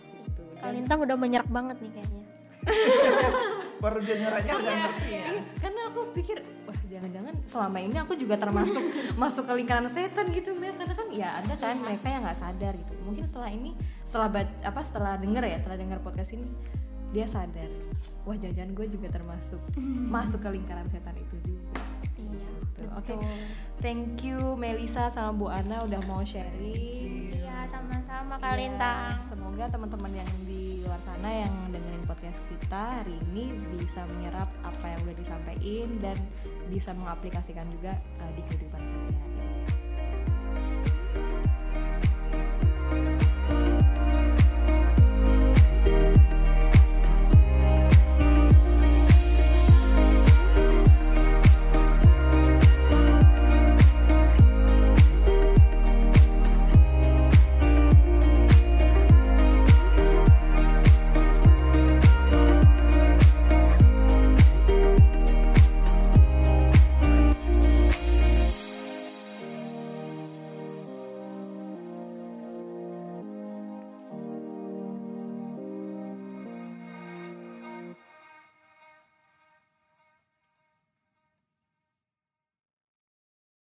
Gitu. 0.00 0.42
Dan- 0.60 0.60
Kalintang 0.60 1.00
udah 1.08 1.16
menyerap 1.16 1.48
banget 1.48 1.76
nih 1.80 1.92
kayaknya. 1.96 2.24
Baru 3.84 3.98
denger 4.04 4.32
aja 4.44 4.50
udah 4.60 4.74
ngerti 4.76 5.08
ya. 5.08 5.24
Iya, 5.32 5.42
karena 5.56 5.80
aku 5.88 6.00
pikir 6.12 6.36
jangan-jangan 6.90 7.34
selama 7.46 7.78
ini 7.78 7.96
aku 7.96 8.18
juga 8.18 8.34
termasuk 8.34 8.82
masuk 9.22 9.46
ke 9.46 9.52
lingkaran 9.54 9.86
setan 9.86 10.26
gitu 10.34 10.52
Mel. 10.52 10.74
Karena 10.74 10.94
kan 10.94 11.08
ya 11.08 11.28
ada 11.38 11.54
kan 11.54 11.78
mereka 11.78 12.10
yang 12.10 12.26
nggak 12.26 12.36
sadar 12.36 12.74
gitu. 12.74 12.92
Mungkin 13.06 13.22
setelah 13.22 13.48
ini 13.48 13.70
setelah 14.02 14.28
bat- 14.28 14.58
apa 14.60 14.80
setelah 14.82 15.14
denger 15.14 15.46
ya 15.46 15.56
setelah 15.56 15.78
denger 15.78 15.98
podcast 16.02 16.34
ini 16.34 16.50
dia 17.10 17.24
sadar. 17.24 17.70
Wah 18.26 18.34
jangan 18.34 18.74
gue 18.74 18.86
juga 18.90 19.06
termasuk 19.08 19.62
masuk 20.14 20.42
ke 20.42 20.50
lingkaran 20.50 20.90
setan 20.90 21.14
itu 21.14 21.36
juga. 21.46 21.80
Iya 22.18 22.48
Tuh, 22.76 22.88
oke. 22.98 23.14
betul. 23.14 23.32
thank 23.78 24.20
you 24.20 24.38
Melisa 24.54 25.08
sama 25.08 25.30
Bu 25.32 25.46
Ana 25.46 25.80
udah 25.86 26.00
mau 26.04 26.20
sharing. 26.20 27.38
Iya 27.38 27.70
sama-sama 28.20 28.36
Ya, 28.36 28.52
Kalintang 28.52 29.16
semoga 29.24 29.64
teman-teman 29.72 30.12
yang 30.12 30.28
di 30.44 30.84
luar 30.84 31.00
sana 31.08 31.40
yang 31.40 31.54
dengerin 31.72 32.04
podcast 32.04 32.44
kita 32.52 33.00
hari 33.00 33.16
ini 33.32 33.56
bisa 33.72 34.04
menyerap 34.04 34.44
apa 34.60 34.92
yang 34.92 35.00
udah 35.08 35.16
disampaikan 35.16 35.88
dan 36.04 36.16
bisa 36.68 36.92
mengaplikasikan 36.92 37.64
juga 37.72 37.96
uh, 38.20 38.30
di 38.36 38.44
kehidupan 38.44 38.84
sehari-hari. 38.84 39.40